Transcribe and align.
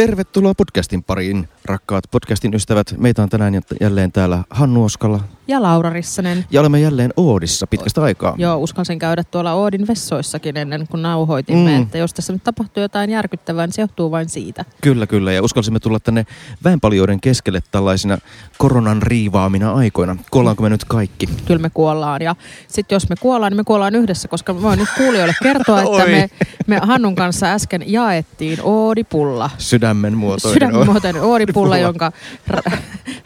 Tervetuloa 0.00 0.54
podcastin 0.54 1.02
pariin, 1.02 1.48
rakkaat 1.64 2.04
podcastin 2.10 2.54
ystävät. 2.54 2.94
Meitä 2.98 3.22
on 3.22 3.28
tänään 3.28 3.60
jälleen 3.80 4.12
täällä 4.12 4.44
Hannu 4.50 4.84
Oskala. 4.84 5.20
Ja 5.48 5.62
Laura 5.62 5.90
Rissanen. 5.90 6.44
Ja 6.50 6.60
olemme 6.60 6.80
jälleen 6.80 7.12
Oodissa 7.16 7.66
pitkästä 7.66 8.02
aikaa. 8.02 8.34
Joo, 8.38 8.56
uskalsin 8.56 8.98
käydä 8.98 9.24
tuolla 9.24 9.52
Oodin 9.52 9.86
vessoissakin 9.86 10.56
ennen 10.56 10.88
kuin 10.88 11.02
nauhoitimme, 11.02 11.76
mm. 11.76 11.82
että 11.82 11.98
jos 11.98 12.14
tässä 12.14 12.32
nyt 12.32 12.44
tapahtuu 12.44 12.82
jotain 12.82 13.10
järkyttävää, 13.10 13.66
niin 13.66 13.74
se 13.74 13.82
johtuu 13.82 14.10
vain 14.10 14.28
siitä. 14.28 14.64
Kyllä, 14.80 15.06
kyllä. 15.06 15.32
Ja 15.32 15.42
uskalsimme 15.42 15.80
tulla 15.80 16.00
tänne 16.00 16.26
väenpaljouden 16.64 17.20
keskelle 17.20 17.62
tällaisina 17.70 18.18
koronan 18.58 19.02
riivaamina 19.02 19.72
aikoina. 19.72 20.16
Kuollaanko 20.30 20.62
me 20.62 20.68
nyt 20.68 20.84
kaikki? 20.84 21.26
Kyllä 21.46 21.60
me 21.60 21.70
kuollaan. 21.70 22.22
Ja 22.22 22.36
sitten 22.68 22.96
jos 22.96 23.08
me 23.08 23.16
kuollaan, 23.20 23.52
niin 23.52 23.60
me 23.60 23.64
kuollaan 23.64 23.94
yhdessä, 23.94 24.28
koska 24.28 24.62
voin 24.62 24.78
nyt 24.78 24.88
kuulijoille 24.96 25.34
kertoa, 25.42 25.82
että 25.82 26.06
me, 26.16 26.30
me 26.70 26.80
Hannun 26.82 27.14
kanssa 27.14 27.46
äsken 27.46 27.92
jaettiin 27.92 28.58
Oodipulla. 28.62 29.50
Sydämen 29.58 30.16
muotoinen. 30.16 30.54
Sydämen 30.54 30.86
muotoinen 30.86 31.22
Oodipulla, 31.22 31.78
jonka 31.78 32.12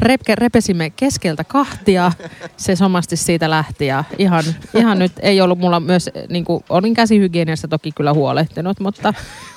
repke, 0.00 0.34
repesimme 0.34 0.90
keskeltä 0.90 1.44
kahtia. 1.44 2.12
Se 2.56 2.76
somasti 2.76 3.16
siitä 3.16 3.50
lähti 3.50 3.86
ja 3.86 4.04
ihan, 4.18 4.44
ihan 4.74 4.98
nyt 4.98 5.12
ei 5.22 5.40
ollut 5.40 5.58
mulla 5.58 5.80
myös, 5.80 6.10
niin 6.28 6.44
kuin, 6.44 6.64
olin 6.68 6.94
käsihygieniassa 6.94 7.68
toki 7.68 7.92
kyllä 7.92 8.12
huolehtinut, 8.12 8.80
mutta 8.80 9.14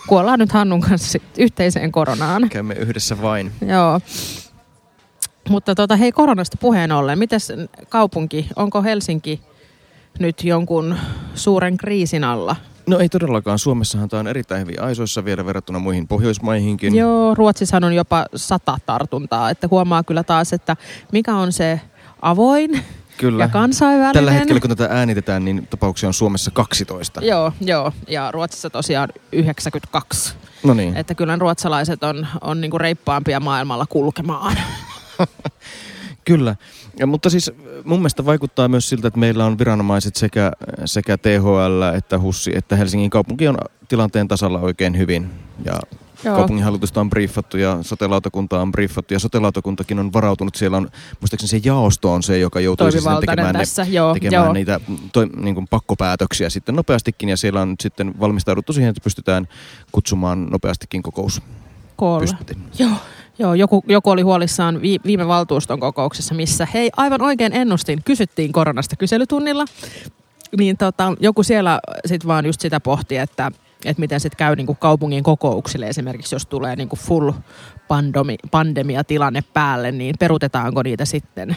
kuollaan 0.07 0.39
nyt 0.39 0.51
Hannun 0.51 0.81
kanssa 0.81 1.19
yhteiseen 1.37 1.91
koronaan. 1.91 2.49
Käymme 2.49 2.73
yhdessä 2.73 3.21
vain. 3.21 3.51
Joo. 3.67 3.99
Mutta 5.49 5.75
tota, 5.75 5.95
hei 5.95 6.11
koronasta 6.11 6.57
puheen 6.57 6.91
ollen, 6.91 7.19
mitäs 7.19 7.51
kaupunki, 7.89 8.47
onko 8.55 8.83
Helsinki 8.83 9.41
nyt 10.19 10.43
jonkun 10.43 10.95
suuren 11.35 11.77
kriisin 11.77 12.23
alla? 12.23 12.55
No 12.87 12.99
ei 12.99 13.09
todellakaan. 13.09 13.59
Suomessahan 13.59 14.09
tämä 14.09 14.19
on 14.19 14.27
erittäin 14.27 14.61
hyvin 14.61 14.81
aisoissa 14.81 15.25
vielä 15.25 15.45
verrattuna 15.45 15.79
muihin 15.79 16.07
Pohjoismaihinkin. 16.07 16.95
Joo, 16.95 17.35
Ruotsissa 17.35 17.77
on 17.83 17.93
jopa 17.93 18.25
sata 18.35 18.77
tartuntaa. 18.85 19.49
Että 19.49 19.67
huomaa 19.71 20.03
kyllä 20.03 20.23
taas, 20.23 20.53
että 20.53 20.75
mikä 21.11 21.35
on 21.35 21.51
se 21.51 21.81
avoin 22.21 22.83
Kyllä. 23.17 23.43
ja 23.43 23.47
kansainvälinen. 23.47 24.13
Tällä 24.13 24.31
hetkellä, 24.31 24.59
kun 24.59 24.69
tätä 24.69 24.87
äänitetään, 24.91 25.45
niin 25.45 25.67
tapauksia 25.69 26.09
on 26.09 26.13
Suomessa 26.13 26.51
12. 26.51 27.21
Joo, 27.21 27.53
joo. 27.61 27.91
Ja 28.07 28.31
Ruotsissa 28.31 28.69
tosiaan 28.69 29.09
92. 29.31 30.35
No 30.63 30.73
niin. 30.73 30.97
Että 30.97 31.15
kyllä 31.15 31.35
ruotsalaiset 31.35 32.03
on, 32.03 32.27
on 32.41 32.61
niinku 32.61 32.77
reippaampia 32.77 33.39
maailmalla 33.39 33.85
kulkemaan. 33.89 34.57
Kyllä, 36.27 36.55
ja, 36.99 37.07
mutta 37.07 37.29
siis 37.29 37.51
mun 37.83 37.99
mielestä 37.99 38.25
vaikuttaa 38.25 38.67
myös 38.67 38.89
siltä, 38.89 39.07
että 39.07 39.19
meillä 39.19 39.45
on 39.45 39.59
viranomaiset 39.59 40.15
sekä, 40.15 40.51
sekä 40.85 41.17
THL 41.17 41.81
että 41.97 42.19
HUSSI 42.19 42.51
että 42.57 42.75
Helsingin 42.75 43.09
kaupunki 43.09 43.47
on 43.47 43.57
tilanteen 43.87 44.27
tasalla 44.27 44.59
oikein 44.59 44.97
hyvin. 44.97 45.29
Ja 45.65 45.79
Joo. 46.23 46.35
kaupunginhallitusta 46.35 47.01
on 47.01 47.09
briefattu 47.09 47.57
ja 47.57 47.77
sotelautakunta 47.81 48.61
on 48.61 48.71
briefattu 48.71 49.13
ja 49.13 49.19
sotelautakuntakin 49.19 49.99
on 49.99 50.13
varautunut. 50.13 50.55
Siellä 50.55 50.77
on, 50.77 50.89
muistaakseni 51.21 51.61
se 51.61 51.69
jaosto 51.69 52.13
on 52.13 52.23
se, 52.23 52.39
joka 52.39 52.59
joutuu 52.59 52.91
siis 52.91 53.03
tekemään, 53.19 53.55
tässä. 53.55 53.83
Ne, 53.83 53.89
Joo, 53.89 54.13
tekemään 54.13 54.45
Joo. 54.45 54.53
niitä 54.53 54.79
toi, 55.13 55.29
niin 55.35 55.55
kuin 55.55 55.67
pakkopäätöksiä 55.67 56.49
sitten 56.49 56.75
nopeastikin 56.75 57.29
ja 57.29 57.37
siellä 57.37 57.61
on 57.61 57.69
nyt 57.69 57.81
sitten 57.81 58.19
valmistauduttu 58.19 58.73
siihen, 58.73 58.89
että 58.89 59.01
pystytään 59.03 59.47
kutsumaan 59.91 60.45
nopeastikin 60.45 61.03
kokous. 61.03 61.41
Koolla. 61.95 62.37
Joo. 62.79 62.91
Joo, 63.39 63.53
joku, 63.53 63.83
joku 63.87 64.09
oli 64.09 64.21
huolissaan 64.21 64.81
vi, 64.81 64.99
viime 65.05 65.27
valtuuston 65.27 65.79
kokouksessa, 65.79 66.35
missä 66.35 66.67
hei, 66.73 66.89
aivan 66.97 67.21
oikein 67.21 67.53
ennustin, 67.53 68.01
kysyttiin 68.05 68.51
koronasta 68.51 68.95
kyselytunnilla. 68.95 69.65
Niin 70.57 70.77
tota, 70.77 71.13
joku 71.19 71.43
siellä 71.43 71.79
sitten 72.05 72.27
vaan 72.27 72.45
just 72.45 72.61
sitä 72.61 72.79
pohti, 72.79 73.17
että, 73.17 73.51
että 73.85 73.99
miten 73.99 74.19
sitten 74.19 74.37
käy 74.37 74.55
niinku 74.55 74.75
kaupungin 74.75 75.23
kokouksille 75.23 75.87
esimerkiksi, 75.87 76.35
jos 76.35 76.45
tulee 76.45 76.75
niinku 76.75 76.95
full 76.95 77.31
pandomi, 77.87 78.35
pandemia-tilanne 78.51 79.43
päälle, 79.53 79.91
niin 79.91 80.15
peruutetaanko 80.19 80.83
niitä 80.83 81.05
sitten? 81.05 81.55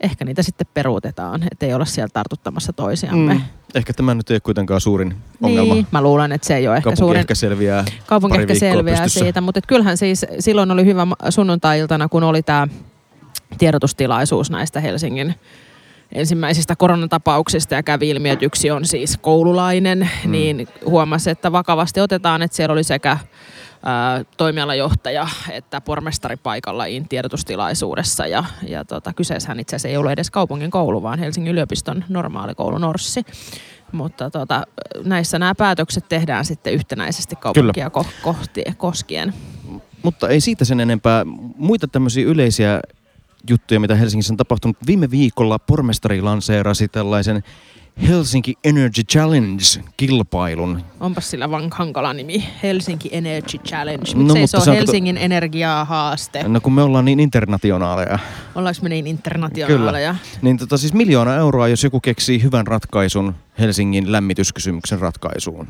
Ehkä 0.00 0.24
niitä 0.24 0.42
sitten 0.42 0.66
peruutetaan, 0.74 1.42
ettei 1.52 1.74
olla 1.74 1.84
siellä 1.84 2.10
tartuttamassa 2.12 2.72
toisiamme. 2.72 3.34
Mm. 3.34 3.40
Ehkä 3.74 3.92
tämä 3.92 4.14
nyt 4.14 4.30
ei 4.30 4.34
ole 4.34 4.40
kuitenkaan 4.40 4.80
suurin 4.80 5.16
ongelma. 5.42 5.74
Niin, 5.74 5.86
mä 5.90 6.02
luulen, 6.02 6.32
että 6.32 6.46
se 6.46 6.56
ei 6.56 6.68
ole 6.68 6.76
ehkä 6.76 6.84
kaupunki 6.84 6.98
suurin. 6.98 7.20
ehkä 7.20 7.34
selviää 7.34 7.84
Kaupunki 8.06 8.40
ehkä 8.40 8.54
selviää 8.54 9.02
pystyssä. 9.02 9.20
siitä, 9.20 9.40
mutta 9.40 9.60
kyllähän 9.66 9.96
siis 9.96 10.26
silloin 10.38 10.70
oli 10.70 10.84
hyvä 10.84 11.06
sunnuntai-iltana, 11.30 12.08
kun 12.08 12.22
oli 12.22 12.42
tämä 12.42 12.68
tiedotustilaisuus 13.58 14.50
näistä 14.50 14.80
Helsingin 14.80 15.34
ensimmäisistä 16.12 16.76
koronatapauksista 16.76 17.74
ja 17.74 17.82
kävi 17.82 18.10
ilmi, 18.10 18.30
että 18.30 18.44
yksi 18.44 18.70
on 18.70 18.84
siis 18.84 19.16
koululainen, 19.16 20.10
mm. 20.24 20.30
niin 20.30 20.68
huomasi, 20.86 21.30
että 21.30 21.52
vakavasti 21.52 22.00
otetaan, 22.00 22.42
että 22.42 22.56
siellä 22.56 22.72
oli 22.72 22.84
sekä 22.84 23.18
toimialajohtaja 24.36 25.28
että 25.50 25.80
pormestari 25.80 26.36
paikalla 26.36 26.84
tiedotustilaisuudessa. 27.08 28.26
Ja, 28.26 28.44
ja 28.68 28.84
tota, 28.84 29.12
kyseessähän 29.12 29.60
itse 29.60 29.76
asiassa 29.76 29.88
ei 29.88 29.96
ollut 29.96 30.12
edes 30.12 30.30
kaupungin 30.30 30.70
koulu, 30.70 31.02
vaan 31.02 31.18
Helsingin 31.18 31.52
yliopiston 31.52 32.04
normaalikoulu 32.08 32.78
Norssi. 32.78 33.22
Mutta 33.92 34.30
tota, 34.30 34.62
näissä 35.04 35.38
nämä 35.38 35.54
päätökset 35.54 36.08
tehdään 36.08 36.44
sitten 36.44 36.72
yhtenäisesti 36.72 37.36
kaupunkia 37.36 37.90
ko- 37.98 38.22
kohti, 38.22 38.64
koskien. 38.76 39.34
Mutta 40.02 40.28
ei 40.28 40.40
siitä 40.40 40.64
sen 40.64 40.80
enempää. 40.80 41.24
Muita 41.56 41.88
tämmöisiä 41.88 42.26
yleisiä 42.26 42.80
juttuja, 43.50 43.80
mitä 43.80 43.94
Helsingissä 43.94 44.32
on 44.32 44.36
tapahtunut. 44.36 44.76
Viime 44.86 45.10
viikolla 45.10 45.58
pormestari 45.58 46.22
lanseerasi 46.22 46.88
tällaisen 46.88 47.42
Helsinki 48.08 48.54
Energy 48.64 49.02
Challenge-kilpailun. 49.12 50.80
Onpas 51.00 51.30
sillä 51.30 51.50
vaan 51.50 51.70
hankala 51.74 52.12
nimi, 52.12 52.44
Helsinki 52.62 53.08
Energy 53.12 53.58
Challenge. 53.58 54.14
Miksei 54.14 54.40
no, 54.40 54.46
se 54.46 54.70
on 54.70 54.76
Helsingin 54.76 55.14
kato... 55.14 55.24
energiahaaste? 55.24 56.42
No 56.48 56.60
kun 56.60 56.72
me 56.72 56.82
ollaan 56.82 57.04
niin 57.04 57.20
internationaaleja. 57.20 58.18
Ollaanko 58.54 58.80
me 58.82 58.88
niin 58.88 59.06
internationaaleja? 59.06 60.10
Kyllä. 60.10 60.40
Niin 60.42 60.58
tota 60.58 60.78
siis 60.78 60.92
miljoona 60.92 61.34
euroa, 61.34 61.68
jos 61.68 61.84
joku 61.84 62.00
keksii 62.00 62.42
hyvän 62.42 62.66
ratkaisun 62.66 63.34
Helsingin 63.58 64.12
lämmityskysymyksen 64.12 64.98
ratkaisuun. 64.98 65.68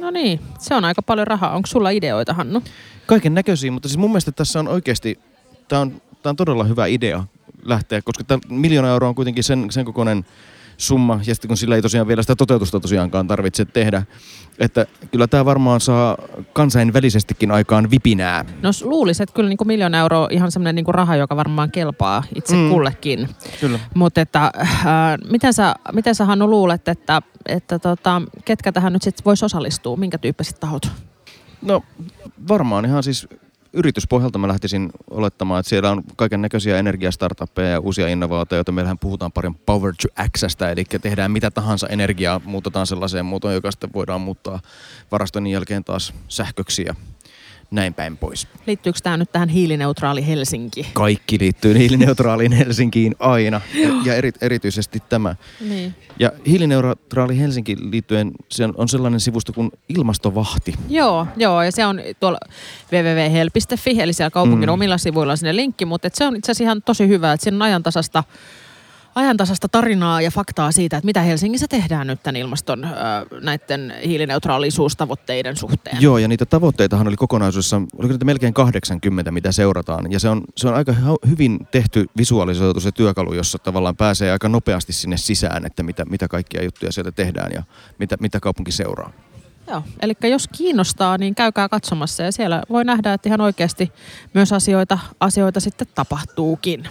No 0.00 0.10
niin, 0.10 0.40
se 0.58 0.74
on 0.74 0.84
aika 0.84 1.02
paljon 1.02 1.26
rahaa. 1.26 1.54
Onko 1.54 1.66
sulla 1.66 1.90
ideoita, 1.90 2.34
Hannu? 2.34 2.62
Kaiken 3.06 3.34
näköisiä, 3.34 3.70
mutta 3.70 3.88
siis 3.88 3.98
mun 3.98 4.10
mielestä 4.10 4.32
tässä 4.32 4.60
on 4.60 4.68
oikeasti, 4.68 5.18
tämä 5.68 5.82
on, 5.82 6.02
tää 6.22 6.30
on 6.30 6.36
todella 6.36 6.64
hyvä 6.64 6.86
idea 6.86 7.24
lähteä, 7.62 8.02
koska 8.02 8.24
tämä 8.24 8.40
miljoona 8.48 8.88
euroa 8.88 9.08
on 9.08 9.14
kuitenkin 9.14 9.44
sen, 9.44 9.66
sen 9.70 9.84
kokoinen 9.84 10.24
summa, 10.76 11.20
ja 11.26 11.34
sitten 11.34 11.48
kun 11.48 11.56
sillä 11.56 11.76
ei 11.76 11.82
tosiaan 11.82 12.08
vielä 12.08 12.22
sitä 12.22 12.36
toteutusta 12.36 12.80
tosiaankaan 12.80 13.26
tarvitse 13.26 13.64
tehdä, 13.64 14.02
että 14.58 14.86
kyllä 15.10 15.26
tämä 15.26 15.44
varmaan 15.44 15.80
saa 15.80 16.16
kansainvälisestikin 16.52 17.50
aikaan 17.50 17.90
vipinää. 17.90 18.44
No 18.62 18.70
luulisin, 18.82 19.22
että 19.22 19.34
kyllä 19.34 19.48
niin 19.48 19.56
kuin 19.56 19.68
miljoona 19.68 19.98
euroa 19.98 20.28
ihan 20.30 20.52
semmoinen 20.52 20.74
niin 20.74 20.84
kuin 20.84 20.94
raha, 20.94 21.16
joka 21.16 21.36
varmaan 21.36 21.70
kelpaa 21.70 22.22
itse 22.34 22.56
mm. 22.56 22.70
kullekin. 22.70 23.28
Kyllä. 23.60 23.78
Mutta 23.94 24.20
että, 24.20 24.50
äh, 24.60 24.68
miten, 25.30 25.52
sä, 25.52 25.74
miten 25.92 26.14
sä 26.14 26.24
Hannu 26.24 26.50
luulet, 26.50 26.88
että, 26.88 27.22
että 27.46 27.78
tota, 27.78 28.22
ketkä 28.44 28.72
tähän 28.72 28.92
nyt 28.92 29.02
sitten 29.02 29.24
voisi 29.24 29.44
osallistua, 29.44 29.96
minkä 29.96 30.18
tyyppiset 30.18 30.60
tahot? 30.60 30.90
No 31.62 31.82
varmaan 32.48 32.84
ihan 32.84 33.02
siis 33.02 33.28
yrityspohjalta 33.72 34.38
mä 34.38 34.48
lähtisin 34.48 34.90
olettamaan, 35.10 35.60
että 35.60 35.70
siellä 35.70 35.90
on 35.90 36.02
kaiken 36.16 36.42
näköisiä 36.42 36.78
energiastartuppeja 36.78 37.68
ja 37.68 37.80
uusia 37.80 38.08
innovaatioita. 38.08 38.72
Meillähän 38.72 38.98
puhutaan 38.98 39.32
paljon 39.32 39.54
power 39.54 39.94
to 40.02 40.22
accessstä, 40.22 40.70
eli 40.70 40.84
tehdään 40.84 41.30
mitä 41.30 41.50
tahansa 41.50 41.88
energiaa, 41.88 42.40
muutetaan 42.44 42.86
sellaiseen 42.86 43.26
muotoon, 43.26 43.54
joka 43.54 43.70
sitten 43.70 43.92
voidaan 43.92 44.20
muuttaa 44.20 44.60
varastoinnin 45.12 45.52
jälkeen 45.52 45.84
taas 45.84 46.14
sähköksi 46.28 46.84
ja 46.86 46.94
näin 47.72 47.94
päin 47.94 48.16
pois. 48.16 48.48
Liittyykö 48.66 48.98
tämä 49.02 49.16
nyt 49.16 49.32
tähän 49.32 49.48
hiilineutraali 49.48 50.26
Helsinki? 50.26 50.86
Kaikki 50.92 51.38
liittyy 51.40 51.78
hiilineutraaliin 51.78 52.52
Helsinkiin 52.52 53.14
aina 53.18 53.60
ja, 53.74 53.88
ja 54.04 54.14
eri, 54.14 54.32
erityisesti 54.40 55.02
tämä. 55.08 55.36
Niin. 55.60 55.94
Ja 56.18 56.32
hiilineutraali 56.46 57.38
Helsinki 57.38 57.76
liittyen 57.90 58.32
se 58.50 58.68
on 58.76 58.88
sellainen 58.88 59.20
sivusto 59.20 59.52
kuin 59.52 59.70
Ilmastovahti. 59.88 60.74
Joo, 60.88 61.26
joo 61.36 61.62
ja 61.62 61.72
se 61.72 61.86
on 61.86 62.00
tuolla 62.20 62.38
www.hel.fi, 62.92 64.00
eli 64.00 64.12
siellä 64.12 64.30
kaupungin 64.30 64.68
mm. 64.68 64.72
omilla 64.72 64.98
sivuilla 64.98 65.32
on 65.32 65.38
sinne 65.38 65.56
linkki, 65.56 65.84
mutta 65.84 66.08
se 66.12 66.26
on 66.26 66.36
itse 66.36 66.52
asiassa 66.52 66.64
ihan 66.64 66.82
tosi 66.82 67.08
hyvä, 67.08 67.32
että 67.32 67.44
siinä 67.44 67.56
on 67.56 67.62
ajantasasta 67.62 68.24
ajantasasta 69.14 69.68
tarinaa 69.68 70.20
ja 70.20 70.30
faktaa 70.30 70.72
siitä, 70.72 70.96
että 70.96 71.06
mitä 71.06 71.22
Helsingissä 71.22 71.68
tehdään 71.68 72.06
nyt 72.06 72.22
tämän 72.22 72.36
ilmaston 72.36 72.86
näiden 73.40 73.94
hiilineutraalisuustavoitteiden 74.06 75.56
suhteen. 75.56 75.96
Joo, 76.00 76.18
ja 76.18 76.28
niitä 76.28 76.46
tavoitteitahan 76.46 77.08
oli 77.08 77.16
kokonaisuudessa, 77.16 77.76
oliko 77.76 78.12
niitä 78.12 78.24
melkein 78.24 78.54
80, 78.54 79.30
mitä 79.30 79.52
seurataan. 79.52 80.12
Ja 80.12 80.20
se 80.20 80.28
on, 80.28 80.42
se 80.56 80.68
on 80.68 80.74
aika 80.74 80.94
hyvin 81.28 81.66
tehty 81.70 82.06
visualisoitu 82.16 82.80
se 82.80 82.92
työkalu, 82.92 83.34
jossa 83.34 83.58
tavallaan 83.58 83.96
pääsee 83.96 84.32
aika 84.32 84.48
nopeasti 84.48 84.92
sinne 84.92 85.16
sisään, 85.16 85.66
että 85.66 85.82
mitä, 85.82 86.04
mitä 86.04 86.28
kaikkia 86.28 86.64
juttuja 86.64 86.92
sieltä 86.92 87.12
tehdään 87.12 87.52
ja 87.54 87.62
mitä, 87.98 88.16
mitä 88.20 88.40
kaupunki 88.40 88.72
seuraa. 88.72 89.12
Joo, 89.68 89.82
eli 90.02 90.14
jos 90.22 90.48
kiinnostaa, 90.48 91.18
niin 91.18 91.34
käykää 91.34 91.68
katsomassa 91.68 92.22
ja 92.22 92.32
siellä 92.32 92.62
voi 92.70 92.84
nähdä, 92.84 93.12
että 93.12 93.28
ihan 93.28 93.40
oikeasti 93.40 93.92
myös 94.34 94.52
asioita, 94.52 94.98
asioita 95.20 95.60
sitten 95.60 95.86
tapahtuukin. 95.94 96.84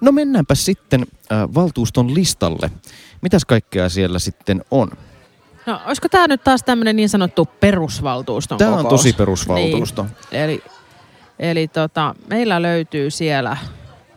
No 0.00 0.12
mennäänpä 0.12 0.54
sitten 0.54 1.06
äh, 1.32 1.54
valtuuston 1.54 2.14
listalle. 2.14 2.70
Mitäs 3.22 3.44
kaikkea 3.44 3.88
siellä 3.88 4.18
sitten 4.18 4.64
on? 4.70 4.90
No, 5.66 5.80
olisiko 5.86 6.08
tämä 6.08 6.28
nyt 6.28 6.44
taas 6.44 6.62
tämmöinen 6.62 6.96
niin 6.96 7.08
sanottu 7.08 7.48
perusvaltuuston 7.60 8.58
Tämä 8.58 8.76
on 8.76 8.86
tosi 8.86 9.12
perusvaltuusto. 9.12 10.02
Niin. 10.02 10.42
Eli, 10.42 10.62
eli 11.38 11.68
tota, 11.68 12.14
meillä 12.26 12.62
löytyy 12.62 13.10
siellä, 13.10 13.56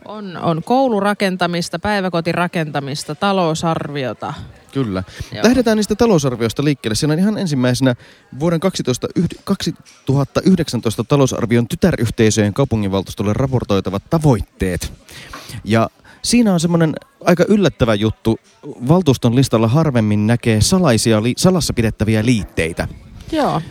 on, 0.04 0.36
on 0.36 0.62
koulurakentamista, 0.64 1.78
päiväkotirakentamista, 1.78 3.14
talousarviota. 3.14 4.34
Kyllä. 4.72 5.02
Joo. 5.32 5.44
Lähdetään 5.44 5.76
niistä 5.76 5.94
talousarvioista 5.94 6.64
liikkeelle. 6.64 6.94
Siellä 6.94 7.12
on 7.12 7.18
ihan 7.18 7.38
ensimmäisenä 7.38 7.94
vuoden 8.40 8.60
12, 8.60 9.08
yhd- 9.18 9.40
2019 9.44 11.04
talousarvion 11.04 11.68
tytäryhteisöjen 11.68 12.54
kaupunginvaltuustolle 12.54 13.32
raportoitavat 13.32 14.02
tavoitteet. 14.10 14.92
Ja 15.64 15.90
siinä 16.22 16.52
on 16.52 16.60
semmoinen 16.60 16.94
aika 17.24 17.44
yllättävä 17.48 17.94
juttu. 17.94 18.38
Valtuuston 18.88 19.36
listalla 19.36 19.68
harvemmin 19.68 20.26
näkee 20.26 20.60
salaisia, 20.60 21.22
li- 21.22 21.34
salassa 21.36 21.72
pidettäviä 21.72 22.24
liitteitä. 22.24 22.88
Joo. 23.32 23.62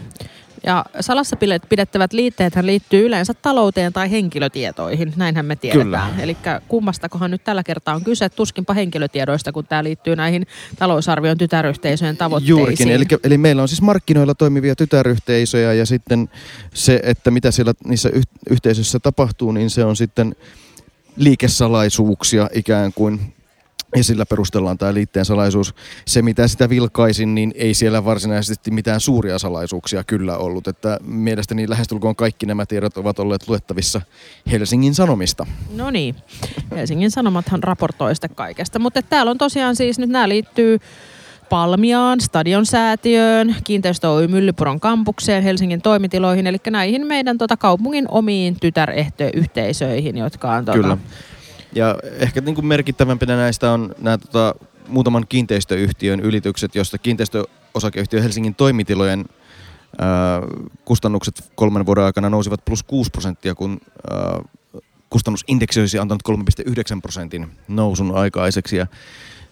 Ja 0.64 0.86
salassa 1.00 1.36
pidettävät 1.70 2.14
liitteethän 2.14 2.66
liittyy 2.66 3.06
yleensä 3.06 3.34
talouteen 3.34 3.94
tai 3.94 4.12
henkilötietoihin, 4.12 5.14
näinhän 5.16 5.46
me 5.46 5.56
tiedetään. 5.56 6.20
Eli 6.20 6.38
kummastakohan 6.68 7.32
nyt 7.32 7.44
tällä 7.44 7.64
kertaa 7.64 7.96
on 7.96 8.04
kyse, 8.04 8.30
tuskinpa 8.30 8.74
henkilötiedoista, 8.74 9.52
kun 9.52 9.66
tämä 9.66 9.84
liittyy 9.84 10.16
näihin 10.16 10.48
talousarvion 10.80 11.38
tytäryhteisöjen 11.38 12.18
tavoitteisiin. 12.18 12.60
Juurikin, 12.60 12.92
eli, 12.92 13.06
eli 13.24 13.38
meillä 13.38 13.62
on 13.62 13.68
siis 13.68 13.82
markkinoilla 13.82 14.36
toimivia 14.36 14.76
tytäryhteisöjä 14.76 15.74
ja 15.74 15.86
sitten 15.86 16.30
se, 16.74 17.00
että 17.04 17.32
mitä 17.32 17.52
siellä 17.52 17.74
niissä 17.86 18.10
yh- 18.10 18.24
yhteisöissä 18.50 19.00
tapahtuu, 19.00 19.52
niin 19.52 19.70
se 19.70 19.86
on 19.86 19.96
sitten 19.96 20.36
liikesalaisuuksia 21.16 22.50
ikään 22.54 22.94
kuin. 22.94 23.34
Ja 23.96 24.04
sillä 24.04 24.26
perustellaan 24.26 24.78
tämä 24.78 24.94
liitteen 24.94 25.26
salaisuus. 25.26 25.76
Se, 26.06 26.22
mitä 26.22 26.48
sitä 26.48 26.70
vilkaisin, 26.70 27.36
niin 27.36 27.54
ei 27.56 27.74
siellä 27.74 28.06
varsinaisesti 28.06 28.72
mitään 28.72 29.00
suuria 29.00 29.40
salaisuuksia 29.40 30.04
kyllä 30.04 30.38
ollut. 30.38 30.68
Että 30.68 31.00
mielestäni 31.04 31.70
lähestulkoon 31.70 32.16
kaikki 32.16 32.46
nämä 32.46 32.66
tiedot 32.66 32.98
ovat 32.98 33.20
olleet 33.20 33.48
luettavissa 33.48 34.02
Helsingin 34.52 34.96
Sanomista. 34.96 35.46
No 35.76 35.92
niin, 35.92 36.16
Helsingin 36.72 37.12
Sanomathan 37.12 37.64
raportoi 37.64 38.16
sitä 38.16 38.30
kaikesta. 38.30 38.80
Mutta 38.80 39.02
täällä 39.02 39.30
on 39.30 39.38
tosiaan 39.38 39.76
siis 39.76 40.00
nyt 40.00 40.10
nämä 40.10 40.30
liittyy 40.30 40.80
Palmiaan, 41.50 42.22
Stadion-säätiöön, 42.22 43.56
Kiinteistö 43.64 44.10
Oy 44.10 44.28
Myllypuron 44.28 44.80
kampukseen, 44.80 45.44
Helsingin 45.44 45.82
toimitiloihin, 45.82 46.48
eli 46.48 46.58
näihin 46.70 47.08
meidän 47.08 47.38
tota, 47.38 47.58
kaupungin 47.58 48.06
omiin 48.10 48.60
tytäryhteisöihin, 48.60 50.18
jotka 50.18 50.52
on... 50.52 50.66
Tota, 50.66 50.78
Kyllä. 50.78 50.98
Ja 51.74 51.96
ehkä 52.20 52.42
niin 52.42 52.56
kuin 52.56 52.66
merkittävämpänä 52.66 53.36
näistä 53.36 53.72
on 53.72 53.96
nämä 54.02 54.18
tota, 54.18 54.56
muutaman 54.88 55.26
kiinteistöyhtiön 55.30 56.20
ylitykset, 56.20 56.76
josta 56.76 56.98
kiinteistöosakeyhtiö 56.98 58.22
Helsingin 58.22 58.56
toimitilojen 58.56 59.26
ää, 60.00 60.42
kustannukset 60.86 61.52
kolmen 61.56 61.86
vuoden 61.86 62.04
aikana 62.04 62.30
nousivat 62.30 62.66
plus 62.66 62.84
6 62.84 63.12
prosenttia, 63.12 63.56
kun 63.56 63.82
ää, 64.12 64.42
kustannusindeksi 65.10 65.80
olisi 65.80 66.00
antanut 66.00 66.24
3,9 66.30 67.02
prosentin 67.02 67.48
nousun 67.68 68.16
aikaiseksi. 68.16 68.78
Ja 68.78 68.88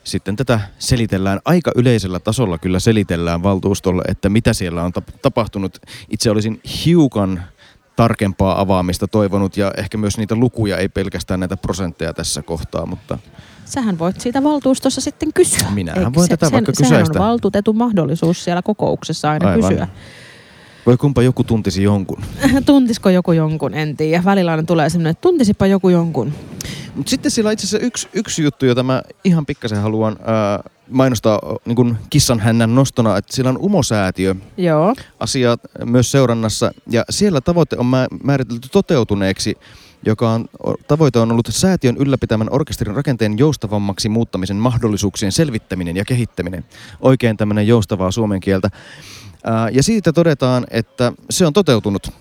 sitten 0.03 0.35
tätä 0.35 0.59
selitellään 0.79 1.39
aika 1.45 1.71
yleisellä 1.75 2.19
tasolla, 2.19 2.57
kyllä 2.57 2.79
selitellään 2.79 3.43
valtuustolle, 3.43 4.03
että 4.07 4.29
mitä 4.29 4.53
siellä 4.53 4.83
on 4.83 4.91
tap- 4.99 5.17
tapahtunut. 5.21 5.77
Itse 6.09 6.31
olisin 6.31 6.61
hiukan 6.85 7.43
tarkempaa 7.97 8.61
avaamista 8.61 9.07
toivonut 9.07 9.57
ja 9.57 9.71
ehkä 9.77 9.97
myös 9.97 10.17
niitä 10.17 10.35
lukuja, 10.35 10.77
ei 10.77 10.89
pelkästään 10.89 11.39
näitä 11.39 11.57
prosentteja 11.57 12.13
tässä 12.13 12.41
kohtaa, 12.41 12.85
mutta 12.85 13.17
Sähän 13.65 13.99
voit 13.99 14.21
siitä 14.21 14.43
valtuustossa 14.43 15.01
sitten 15.01 15.33
kysyä. 15.33 15.67
Minähän 15.73 15.99
Eikö 15.99 16.13
voin 16.13 16.29
tätä 16.29 16.51
vaikka 16.51 16.71
Sehän 16.75 17.01
on 17.01 17.07
valtuutetun 17.17 17.77
mahdollisuus 17.77 18.43
siellä 18.43 18.61
kokouksessa 18.61 19.31
aina 19.31 19.49
Aivan. 19.49 19.69
kysyä. 19.69 19.87
Voi 20.87 20.97
kumpa 20.97 21.21
joku 21.21 21.43
tuntisi 21.43 21.83
jonkun. 21.83 22.21
Tuntisiko 22.65 23.09
joku 23.09 23.31
jonkun, 23.31 23.73
en 23.73 23.97
tiedä. 23.97 24.23
Välillä 24.25 24.51
aina 24.51 24.63
tulee 24.63 24.89
semmoinen, 24.89 25.11
että 25.11 25.21
tuntisipa 25.21 25.67
joku 25.67 25.89
jonkun. 25.89 26.33
Mutta 26.95 27.09
sitten 27.09 27.31
siellä 27.31 27.47
on 27.49 27.53
itse 27.53 27.65
asiassa 27.67 27.85
yksi, 27.85 28.07
yksi 28.13 28.43
juttu, 28.43 28.65
jota 28.65 28.83
mä 28.83 29.01
ihan 29.23 29.45
pikkasen 29.45 29.81
haluan 29.81 30.17
ää, 30.25 30.63
mainostaa 30.89 31.39
niin 31.65 31.75
kuin 31.75 31.97
kissan 32.09 32.39
hännän 32.39 32.75
nostona, 32.75 33.17
että 33.17 33.35
siellä 33.35 33.49
on 33.49 33.57
Umosäätiö 33.57 34.35
Joo. 34.57 34.95
asia 35.19 35.57
myös 35.85 36.11
seurannassa 36.11 36.71
ja 36.89 37.03
siellä 37.09 37.41
tavoite 37.41 37.75
on 37.79 37.85
mä- 37.85 38.07
määritelty 38.23 38.67
toteutuneeksi, 38.71 39.57
joka 40.05 40.31
on, 40.31 40.45
tavoite 40.87 41.19
on 41.19 41.31
ollut 41.31 41.47
säätiön 41.49 41.97
ylläpitämän 41.97 42.47
orkesterin 42.51 42.95
rakenteen 42.95 43.37
joustavammaksi 43.37 44.09
muuttamisen 44.09 44.57
mahdollisuuksien 44.57 45.31
selvittäminen 45.31 45.97
ja 45.97 46.05
kehittäminen. 46.05 46.65
Oikein 46.99 47.37
tämmöinen 47.37 47.67
joustavaa 47.67 48.11
suomen 48.11 48.39
kieltä. 48.39 48.69
Ja 49.71 49.83
siitä 49.83 50.13
todetaan, 50.13 50.67
että 50.71 51.13
se 51.29 51.45
on 51.45 51.53
toteutunut 51.53 52.11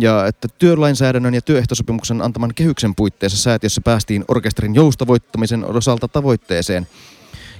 ja 0.00 0.26
että 0.26 0.48
työlainsäädännön 0.58 1.34
ja 1.34 1.42
työehtosopimuksen 1.42 2.22
antaman 2.22 2.54
kehyksen 2.54 2.94
puitteissa 2.94 3.38
säätiössä 3.38 3.80
päästiin 3.80 4.24
orkesterin 4.28 4.74
joustavoittamisen 4.74 5.64
osalta 5.64 6.08
tavoitteeseen. 6.08 6.86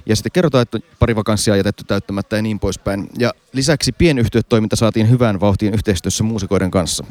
Ja 0.05 0.15
sitten 0.15 0.31
kerrotaan, 0.31 0.61
että 0.61 0.79
pari 0.99 1.15
vakanssia 1.15 1.53
on 1.53 1.59
jätetty 1.59 1.83
täyttämättä 1.83 2.35
ja 2.35 2.41
niin 2.41 2.59
poispäin. 2.59 3.09
Ja 3.19 3.33
lisäksi 3.53 3.91
pienyhtiötoiminta 3.91 4.75
saatiin 4.75 5.09
hyvään 5.09 5.39
vauhtiin 5.39 5.73
yhteistyössä 5.73 6.23
muusikoiden 6.23 6.71
kanssa. 6.71 7.05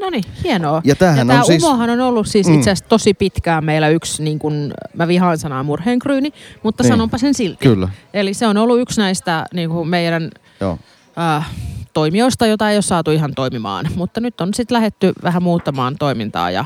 No 0.00 0.10
niin, 0.10 0.24
hienoa. 0.44 0.80
Ja 0.84 0.90
ja 1.00 1.24
tämä 1.24 1.42
siis... 1.44 1.64
Umohan 1.64 1.90
on 1.90 2.00
ollut 2.00 2.26
siis 2.26 2.46
Mm. 2.48 2.54
itse 2.54 2.70
asiassa 2.70 2.88
tosi 2.88 3.14
pitkään 3.14 3.64
meillä 3.64 3.88
yksi, 3.88 4.22
niin 4.22 4.38
kun, 4.38 4.72
mä 4.94 5.08
vihaan 5.08 5.38
sanaa 5.38 5.62
murheenkryyni, 5.62 6.32
mutta 6.62 6.82
Niin. 6.82 6.88
sanonpa 6.92 7.18
sen 7.18 7.34
silti. 7.34 7.58
Kyllä, 7.68 7.88
Eli 8.14 8.34
se 8.34 8.46
on 8.46 8.56
ollut 8.56 8.80
yksi 8.80 9.00
näistä 9.00 9.46
niin 9.54 9.70
kuin 9.70 9.88
meidän 9.88 10.30
joo. 10.60 10.78
äh, 11.18 11.50
toimijoista, 11.92 12.46
jota 12.46 12.70
ei 12.70 12.76
ole 12.76 12.82
saatu 12.82 13.10
ihan 13.10 13.34
toimimaan. 13.34 13.88
Mutta 13.96 14.20
nyt 14.20 14.40
on 14.40 14.54
sitten 14.54 14.74
lähetty 14.74 15.12
vähän 15.22 15.42
muuttamaan 15.42 15.96
toimintaa 15.98 16.50
ja 16.50 16.64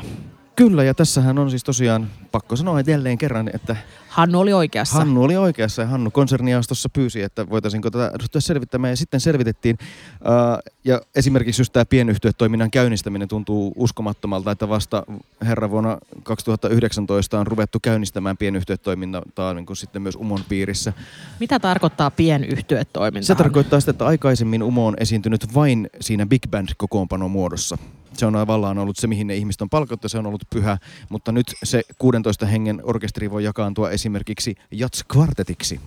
Kyllä, 0.61 0.83
ja 0.83 0.93
tässähän 0.93 1.39
on 1.39 1.49
siis 1.49 1.63
tosiaan, 1.63 2.07
pakko 2.31 2.55
sanoa 2.55 2.79
että 2.79 2.91
jälleen 2.91 3.17
kerran, 3.17 3.49
että 3.53 3.75
Hannu 4.07 4.39
oli 4.39 4.53
oikeassa. 4.53 4.97
Hannu 4.97 5.23
oli 5.23 5.37
oikeassa 5.37 5.81
ja 5.81 5.87
Hannu 5.87 6.11
konserniaostossa 6.11 6.89
pyysi, 6.89 7.21
että 7.21 7.49
voitaisiinko 7.49 7.91
tätä 7.91 8.11
ryhtyä 8.21 8.41
selvittämään 8.41 8.91
ja 8.91 8.97
sitten 8.97 9.19
selvitettiin. 9.19 9.77
Ää, 10.23 10.59
ja 10.83 11.01
esimerkiksi 11.15 11.61
just 11.61 11.73
tämä 11.73 11.85
pienyhtiötoiminnan 11.85 12.71
käynnistäminen 12.71 13.27
tuntuu 13.27 13.73
uskomattomalta, 13.75 14.51
että 14.51 14.69
vasta 14.69 15.03
herra 15.41 15.69
vuonna 15.69 15.97
2019 16.23 17.39
on 17.39 17.47
ruvettu 17.47 17.79
käynnistämään 17.79 18.37
pienyhtiötoimintaa 18.37 19.53
niin 19.53 19.65
kuin 19.65 19.77
sitten 19.77 20.01
myös 20.01 20.15
Umon 20.15 20.43
piirissä. 20.49 20.93
Mitä 21.39 21.59
tarkoittaa 21.59 22.11
pienyhtiötoiminta? 22.11 23.27
Se 23.27 23.35
tarkoittaa 23.35 23.79
sitä, 23.79 23.91
että 23.91 24.05
aikaisemmin 24.05 24.63
Umo 24.63 24.87
on 24.87 24.95
esiintynyt 24.99 25.53
vain 25.53 25.89
siinä 25.99 26.25
Big 26.25 26.43
Band-kokoonpanon 26.51 27.31
muodossa. 27.31 27.77
Se 28.13 28.25
on 28.25 28.33
tavallaan 28.33 28.77
ollut 28.77 28.97
se, 28.97 29.07
mihin 29.07 29.27
ne 29.27 29.35
ihmiset 29.35 29.61
on 29.61 29.69
palkattu, 29.69 30.09
se 30.09 30.17
on 30.17 30.25
ollut 30.25 30.43
pyhä, 30.49 30.77
mutta 31.09 31.31
nyt 31.31 31.53
se 31.63 31.81
16 31.97 32.45
hengen 32.45 32.81
orkesteri 32.83 33.31
voi 33.31 33.43
jakaantua 33.43 33.89
esimerkiksi 33.89 34.55
Jats-kvartetiksi. 34.71 35.79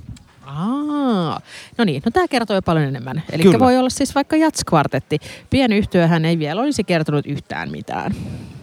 Aa, 0.47 1.41
no 1.79 1.85
niin, 1.85 2.03
no 2.05 2.11
tämä 2.11 2.29
kertoo 2.29 2.57
jo 2.57 2.63
paljon 2.63 2.85
enemmän. 2.85 3.23
Eli 3.33 3.59
voi 3.59 3.79
olla 3.79 3.91
siis 3.91 4.15
vaikka 4.15 4.37
jatskvartetti. 4.37 5.19
Pienyhtiöhän 5.51 6.25
ei 6.25 6.39
vielä 6.39 6.61
olisi 6.61 6.85
kertonut 6.85 7.27
yhtään 7.27 7.71
mitään. 7.71 8.15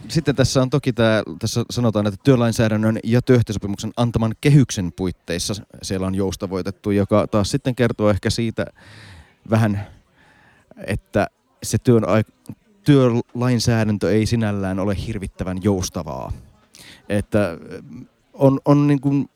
Sitten 0.08 0.36
tässä 0.36 0.62
on 0.62 0.70
toki 0.70 0.92
tämä, 0.92 1.22
tässä 1.38 1.64
sanotaan, 1.70 2.06
että 2.06 2.20
työlainsäädännön 2.24 2.98
ja 3.04 3.22
työehtosopimuksen 3.22 3.92
antaman 3.96 4.34
kehyksen 4.40 4.92
puitteissa 4.96 5.54
siellä 5.82 6.06
on 6.06 6.14
joustavoitettu, 6.14 6.90
joka 6.90 7.26
taas 7.26 7.50
sitten 7.50 7.74
kertoo 7.74 8.10
ehkä 8.10 8.30
siitä 8.30 8.66
vähän, 9.50 9.86
että 10.86 11.26
se 11.62 11.78
työn, 11.78 12.02
työlainsäädäntö 12.84 14.12
ei 14.12 14.26
sinällään 14.26 14.78
ole 14.78 14.96
hirvittävän 15.06 15.58
joustavaa. 15.62 16.32
Että 17.08 17.58
mm, 17.90 18.06
on, 18.32 18.60
on 18.64 18.86
niin 18.86 19.00
kuin 19.00 19.28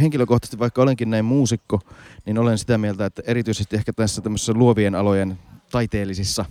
henkilökohtaisesti, 0.00 0.58
vaikka 0.58 0.82
olenkin 0.82 1.10
näin 1.10 1.24
muusikko, 1.24 1.80
niin 2.26 2.38
olen 2.38 2.58
sitä 2.58 2.78
mieltä, 2.78 3.06
että 3.06 3.22
erityisesti 3.26 3.76
ehkä 3.76 3.92
tässä 3.92 4.22
tämmöisessä 4.22 4.52
luovien 4.52 4.94
alojen 4.94 5.38
taiteellisissa 5.70 6.44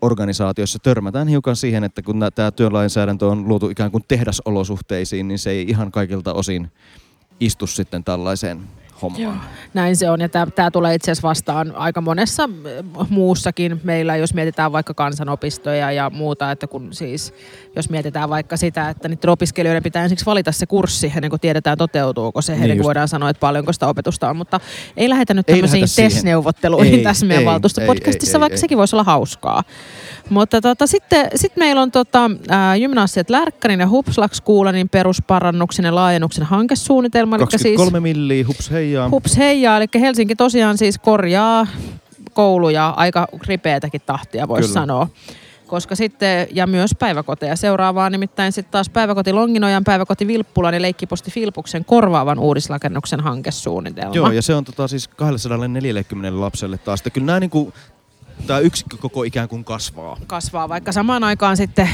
organisaatioissa 0.00 0.78
törmätään 0.78 1.28
hiukan 1.28 1.56
siihen, 1.56 1.84
että 1.84 2.02
kun 2.02 2.20
tämä 2.34 2.50
työlainsäädäntö 2.50 3.26
on 3.26 3.48
luotu 3.48 3.68
ikään 3.68 3.90
kuin 3.90 4.04
tehdasolosuhteisiin, 4.08 5.28
niin 5.28 5.38
se 5.38 5.50
ei 5.50 5.64
ihan 5.68 5.92
kaikilta 5.92 6.34
osin 6.34 6.70
istu 7.40 7.66
sitten 7.66 8.04
tällaiseen 8.04 8.60
hommaan. 9.02 9.22
Joo. 9.22 9.34
Näin 9.74 9.96
se 9.96 10.10
on, 10.10 10.20
ja 10.20 10.28
tämä 10.28 10.70
tulee 10.70 10.94
itse 10.94 11.10
asiassa 11.10 11.28
vastaan 11.28 11.72
aika 11.76 12.00
monessa 12.00 12.42
äh, 13.00 13.10
muussakin 13.10 13.80
meillä, 13.84 14.16
jos 14.16 14.34
mietitään 14.34 14.72
vaikka 14.72 14.94
kansanopistoja 14.94 15.92
ja 15.92 16.10
muuta, 16.10 16.50
että 16.50 16.66
kun 16.66 16.88
siis, 16.92 17.34
jos 17.76 17.90
mietitään 17.90 18.30
vaikka 18.30 18.56
sitä, 18.56 18.88
että 18.88 19.08
niiden 19.08 19.30
opiskelijoiden 19.30 19.82
pitää 19.82 20.02
ensiksi 20.02 20.26
valita 20.26 20.52
se 20.52 20.66
kurssi, 20.66 21.12
ennen 21.16 21.30
kuin 21.30 21.40
tiedetään 21.40 21.78
toteutuuko 21.78 22.42
se, 22.42 22.52
Niin 22.52 22.62
ennen 22.62 22.76
kuin 22.76 22.78
just. 22.78 22.86
voidaan 22.86 23.08
sanoa, 23.08 23.30
että 23.30 23.40
paljonko 23.40 23.72
sitä 23.72 23.88
opetusta 23.88 24.30
on, 24.30 24.36
mutta 24.36 24.60
ei 24.96 25.08
lähetä 25.08 25.34
nyt 25.34 25.46
tämmöisiin 25.46 25.86
Ei, 26.98 27.02
tässä 27.04 27.26
meidän 27.26 27.42
ei, 27.42 27.46
valtuustopodcastissa, 27.46 28.36
ei, 28.36 28.38
ei, 28.38 28.40
vaikka 28.40 28.54
ei. 28.54 28.60
sekin 28.60 28.78
voisi 28.78 28.96
olla 28.96 29.04
hauskaa. 29.04 29.62
Mutta 30.30 30.60
tota, 30.60 30.86
sitten 30.86 31.28
sit 31.34 31.56
meillä 31.56 31.82
on 31.82 31.90
tota, 31.90 32.30
ää, 32.48 32.78
gymnasiat 32.78 33.30
Lärkkärin 33.30 33.80
ja 33.80 33.88
Hupslax 33.88 34.40
Kuulanin 34.40 34.88
perusparannuksen 34.88 35.84
ja 35.84 35.94
laajennuksen 35.94 36.44
hankesuunnitelma. 36.44 37.36
elikkä 37.36 37.58
siis, 37.58 37.76
23 37.76 38.00
milliä, 38.00 38.44
hups 38.46 38.70
hei. 38.70 38.78
heijaa. 38.78 39.10
Hups 39.10 39.36
heijaa, 39.36 39.76
eli 39.76 39.86
Helsinki 40.00 40.36
tosiaan 40.36 40.78
siis 40.78 40.98
korjaa 40.98 41.66
kouluja 42.32 42.88
aika 42.88 43.28
ripeätäkin 43.46 44.00
tahtia, 44.06 44.48
voisi 44.48 44.72
sanoa. 44.72 45.08
Koska 45.66 45.96
sitten, 45.96 46.48
ja 46.52 46.66
myös 46.66 46.90
päiväkoteja. 46.98 47.56
Seuraavaa 47.56 48.10
nimittäin 48.10 48.52
sitten 48.52 48.72
taas 48.72 48.90
päiväkoti 48.90 49.32
Longinojan, 49.32 49.84
päiväkoti 49.84 50.26
Vilppulan 50.26 50.74
ja 50.74 50.82
leikkiposti 50.82 51.30
Filpuksen 51.30 51.84
korvaavan 51.84 52.38
uudisrakennuksen 52.38 53.20
hankesuunnitelma. 53.20 54.14
Joo, 54.14 54.30
ja 54.30 54.42
se 54.42 54.54
on 54.54 54.64
tota, 54.64 54.88
siis 54.88 55.08
240 55.08 56.40
lapselle 56.40 56.78
taas. 56.78 57.00
Että 57.00 57.10
kyllä 57.10 57.26
nämä 57.26 57.40
niinku, 57.40 57.72
tämä 58.46 58.58
yksikkö 58.58 58.96
koko 58.96 59.22
ikään 59.22 59.48
kuin 59.48 59.64
kasvaa. 59.64 60.16
Kasvaa, 60.26 60.68
vaikka 60.68 60.92
samaan 60.92 61.24
aikaan 61.24 61.56
sitten 61.56 61.88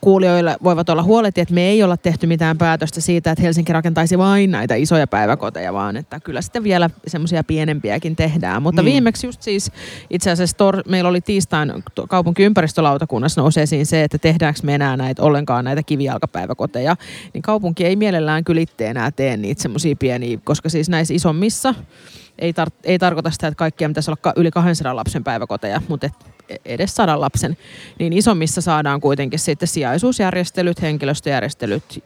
kuulijoille 0.00 0.56
voivat 0.64 0.88
olla 0.88 1.02
huoleti, 1.02 1.40
että 1.40 1.54
me 1.54 1.62
ei 1.62 1.82
olla 1.82 1.96
tehty 1.96 2.26
mitään 2.26 2.58
päätöstä 2.58 3.00
siitä, 3.00 3.30
että 3.30 3.42
Helsinki 3.42 3.72
rakentaisi 3.72 4.18
vain 4.18 4.50
näitä 4.50 4.74
isoja 4.74 5.06
päiväkoteja, 5.06 5.72
vaan 5.72 5.96
että 5.96 6.20
kyllä 6.20 6.42
sitten 6.42 6.64
vielä 6.64 6.90
semmoisia 7.06 7.44
pienempiäkin 7.44 8.16
tehdään. 8.16 8.62
Mutta 8.62 8.82
niin. 8.82 8.92
viimeksi 8.92 9.26
just 9.26 9.42
siis 9.42 9.72
itse 10.10 10.30
asiassa 10.30 10.56
tor, 10.56 10.82
meillä 10.88 11.10
oli 11.10 11.20
tiistain 11.20 11.72
kaupunkiympäristölautakunnassa 12.08 13.40
nousee 13.40 13.62
esiin 13.62 13.86
se, 13.86 14.04
että 14.04 14.18
tehdäänkö 14.18 14.60
me 14.62 14.74
enää 14.74 14.96
näitä 14.96 15.22
ollenkaan 15.22 15.64
näitä 15.64 15.82
kivijalkapäiväkoteja, 15.82 16.96
niin 17.34 17.42
kaupunki 17.42 17.84
ei 17.84 17.96
mielellään 17.96 18.44
kyllä 18.44 18.60
itse 18.60 18.86
enää 18.86 19.10
tee 19.10 19.36
niitä 19.36 19.62
semmoisia 19.62 19.96
pieniä, 19.96 20.38
koska 20.44 20.68
siis 20.68 20.88
näissä 20.88 21.14
isommissa 21.14 21.74
ei, 22.40 22.52
tar- 22.52 22.80
ei 22.84 22.98
tarkoita 22.98 23.30
sitä, 23.30 23.46
että 23.46 23.58
kaikkia 23.58 23.88
pitäisi 23.88 24.10
olla 24.10 24.32
yli 24.36 24.50
200 24.50 24.96
lapsen 24.96 25.24
päiväkoteja, 25.24 25.82
mutta 25.88 26.06
et 26.06 26.12
edes 26.64 26.94
sadan 26.94 27.20
lapsen, 27.20 27.56
niin 27.98 28.12
isommissa 28.12 28.60
saadaan 28.60 29.00
kuitenkin 29.00 29.38
sitten 29.38 29.68
sijaisuusjärjestelyt, 29.68 30.82
henkilöstöjärjestelyt 30.82 32.04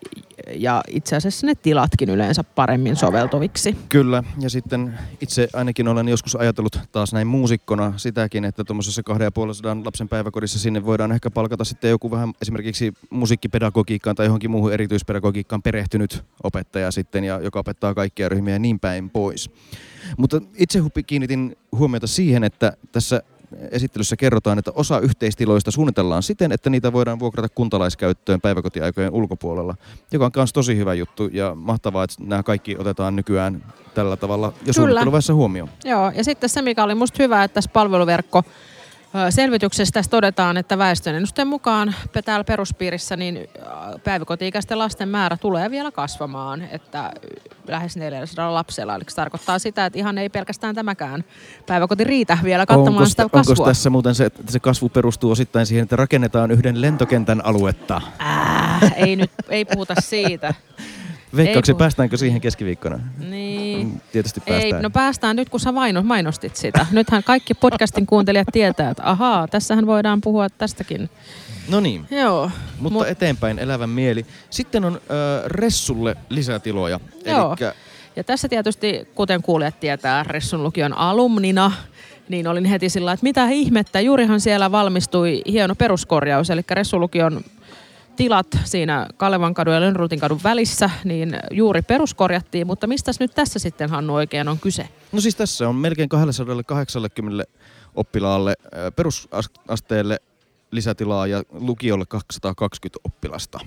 ja 0.55 0.83
itse 0.89 1.17
asiassa 1.17 1.47
ne 1.47 1.55
tilatkin 1.55 2.11
yleensä 2.11 2.45
paremmin 2.45 2.97
soveltuviksi. 2.97 3.77
Kyllä, 3.89 4.23
ja 4.41 4.51
sitten 4.51 4.99
itse 5.21 5.49
ainakin 5.53 5.89
olen 5.89 6.09
joskus 6.09 6.37
ajatellut 6.37 6.79
taas 6.93 7.13
näin 7.13 7.27
muusikkona 7.27 7.93
sitäkin, 7.97 8.45
että 8.45 8.65
tuommoisessa 8.65 9.03
250 9.03 9.87
lapsen 9.87 10.09
päiväkodissa 10.09 10.59
sinne 10.59 10.85
voidaan 10.85 11.13
ehkä 11.13 11.31
palkata 11.31 11.65
sitten 11.65 11.91
joku 11.91 12.11
vähän 12.11 12.33
esimerkiksi 12.43 12.93
musiikkipedagogiikkaan 13.11 14.17
tai 14.17 14.27
johonkin 14.27 14.51
muuhun 14.51 14.73
erityispedagogiikkaan 14.73 15.63
perehtynyt 15.63 16.25
opettaja 16.43 16.91
sitten, 16.91 17.25
ja 17.25 17.41
joka 17.41 17.59
opettaa 17.59 17.95
kaikkia 17.95 18.29
ryhmiä 18.29 18.55
ja 18.55 18.59
niin 18.59 18.81
päin 18.81 19.11
pois. 19.11 19.51
Mutta 20.17 20.41
itse 20.59 20.83
kiinnitin 21.07 21.57
huomiota 21.73 22.07
siihen, 22.07 22.45
että 22.45 22.73
tässä 22.93 23.23
esittelyssä 23.71 24.17
kerrotaan, 24.17 24.59
että 24.59 24.73
osa 24.75 24.99
yhteistiloista 25.01 25.71
suunnitellaan 25.71 26.23
siten, 26.23 26.53
että 26.53 26.71
niitä 26.71 26.93
voidaan 26.93 27.19
vuokrata 27.19 27.49
kuntalaiskäyttöön 27.49 28.41
päiväkotiaikojen 28.41 29.13
ulkopuolella, 29.13 29.75
joka 30.13 30.25
on 30.25 30.31
myös 30.37 30.53
tosi 30.53 30.77
hyvä 30.77 30.95
juttu 30.95 31.29
ja 31.33 31.55
mahtavaa, 31.55 32.05
että 32.05 32.17
nämä 32.21 32.43
kaikki 32.43 32.77
otetaan 32.79 33.17
nykyään 33.17 33.65
tällä 33.95 34.17
tavalla 34.17 34.53
jo 34.67 34.73
suunnitteluvaiheessa 34.73 35.35
huomioon. 35.35 35.69
Joo, 35.85 36.11
ja 36.11 36.25
sitten 36.25 36.49
se, 36.49 36.63
mikä 36.63 36.85
oli 36.85 36.95
musta 36.95 37.23
hyvä, 37.23 37.45
että 37.45 37.55
tässä 37.55 37.71
palveluverkko 37.73 38.45
Selvityksessä 39.31 39.93
tässä 39.93 40.11
todetaan, 40.11 40.57
että 40.57 40.79
väestönennusteen 40.79 41.49
mukaan 41.49 41.95
täällä 42.25 42.45
peruspiirissä 42.45 43.17
niin 43.17 43.49
päiväkoti-ikäisten 44.05 44.79
lasten 44.79 45.09
määrä 45.09 45.37
tulee 45.37 45.71
vielä 45.71 45.91
kasvamaan, 45.91 46.63
että 46.63 47.13
lähes 47.69 47.97
400 47.97 48.55
lapsella. 48.55 48.95
Eli 48.95 49.05
se 49.09 49.17
tarkoittaa 49.17 49.59
sitä, 49.59 49.87
että 49.87 49.99
ihan 49.99 50.19
ei 50.19 50.29
pelkästään 50.29 50.75
tämäkään 50.75 51.25
päiväkoti 51.67 52.05
riitä 52.05 52.39
vielä 52.45 52.67
kattamaan 52.67 52.97
onko, 52.97 53.09
sitä 53.09 53.29
kasvua. 53.33 53.53
Onko 53.53 53.65
tässä 53.65 53.91
muuten 53.91 54.15
se, 54.15 54.25
että 54.25 54.53
se 54.53 54.61
kasvu 54.61 54.89
perustuu 54.89 55.31
osittain 55.31 55.67
siihen, 55.67 55.83
että 55.83 55.97
rakennetaan 55.97 56.51
yhden 56.51 56.81
lentokentän 56.81 57.45
aluetta? 57.45 58.01
Äh, 58.21 58.93
ei 58.97 59.17
nyt, 59.17 59.31
ei 59.49 59.65
puhuta 59.65 59.95
siitä. 60.01 60.55
Veikkauksen 61.37 61.77
päästäänkö 61.77 62.17
siihen 62.17 62.41
keskiviikkona? 62.41 62.99
Niin. 63.19 63.87
Mm, 63.87 64.01
tietysti 64.13 64.41
päästään. 64.41 64.77
Ei, 64.77 64.83
no 64.83 64.91
päästään 64.91 65.37
nyt 65.37 65.49
kun 65.49 65.61
sä 65.61 65.73
mainostit 66.03 66.57
sitä. 66.57 66.87
Nythän 66.91 67.25
kaikki 67.25 67.55
podcastin 67.55 68.07
kuuntelijat 68.07 68.49
tietää, 68.53 68.91
että 68.91 69.03
ahaa, 69.11 69.49
tässähän 69.49 69.87
voidaan 69.87 70.21
puhua 70.21 70.49
tästäkin. 70.51 71.11
No 71.69 71.81
niin. 71.81 72.07
Joo. 72.11 72.51
Mutta 72.79 72.99
Mut... 72.99 73.09
eteenpäin 73.09 73.59
elävän 73.59 73.91
mieli. 73.91 74.27
Sitten 74.51 74.85
on 74.85 74.95
äh, 74.95 75.01
Ressulle 75.47 76.17
lisätiloja. 76.29 77.01
Joo. 77.27 77.47
Elikkä... 77.49 77.75
Ja 78.17 78.25
tässä 78.25 78.49
tietysti, 78.49 79.09
kuten 79.15 79.43
kuulijat 79.43 79.81
tietää, 79.81 80.25
Ressun 80.25 80.63
lukion 80.63 80.99
alumnina, 80.99 81.73
niin 82.29 82.49
olin 82.49 82.65
heti 82.65 82.89
sillä 82.89 83.13
että 83.13 83.25
mitä 83.25 83.49
ihmettä, 83.49 84.01
juurihan 84.01 84.41
siellä 84.41 84.73
valmistui 84.73 85.43
hieno 85.47 85.75
peruskorjaus, 85.75 86.51
eli 86.51 86.63
Ressun 86.71 87.01
lukion 87.01 87.45
tilat 88.17 88.47
siinä 88.65 89.07
Kalevan 89.17 89.55
kadun 89.55 89.75
ja 89.75 89.81
Lönnrutin 89.81 90.21
kadun 90.21 90.41
välissä, 90.45 90.91
niin 91.05 91.37
juuri 91.51 91.83
peruskorjattiin, 91.83 92.67
mutta 92.67 92.87
mistä 92.87 93.13
nyt 93.21 93.35
tässä 93.35 93.59
sitten 93.59 93.91
Hannu 93.91 94.15
oikein 94.15 94.49
on 94.49 94.59
kyse? 94.59 94.89
No 95.13 95.21
siis 95.21 95.37
tässä 95.37 95.69
on 95.69 95.77
melkein 95.77 96.09
280 96.09 97.45
oppilaalle 97.95 98.55
perusasteelle 98.97 100.19
lisätilaa 100.75 101.27
ja 101.27 101.43
lukiolle 101.53 102.05
220 102.09 102.99
oppilasta. 103.05 103.59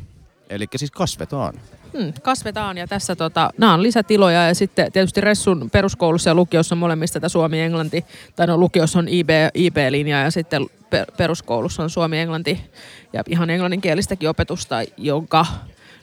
Eli 0.49 0.65
siis 0.75 0.91
kasvetaan. 0.91 1.53
Hmm, 1.97 2.13
kasvetaan 2.23 2.77
ja 2.77 2.87
tässä 2.87 3.15
tota, 3.15 3.49
nämä 3.57 3.73
on 3.73 3.83
lisätiloja 3.83 4.47
ja 4.47 4.55
sitten 4.55 4.91
tietysti 4.91 5.21
Ressun 5.21 5.69
peruskoulussa 5.69 6.29
ja 6.29 6.35
lukiossa 6.35 6.75
on 6.75 6.79
molemmista 6.79 7.13
tätä 7.13 7.29
Suomi-Englanti, 7.29 8.05
tai 8.35 8.47
no 8.47 8.57
lukiossa 8.57 8.99
on 8.99 9.07
IB, 9.07 9.29
IB-linja 9.53 10.21
ja 10.21 10.31
sitten 10.31 10.65
peruskoulussa 11.17 11.83
on 11.83 11.89
suomi-englanti 11.89 12.59
ja 13.13 13.23
ihan 13.29 13.49
englanninkielistäkin 13.49 14.29
opetusta, 14.29 14.75
jonka 14.97 15.45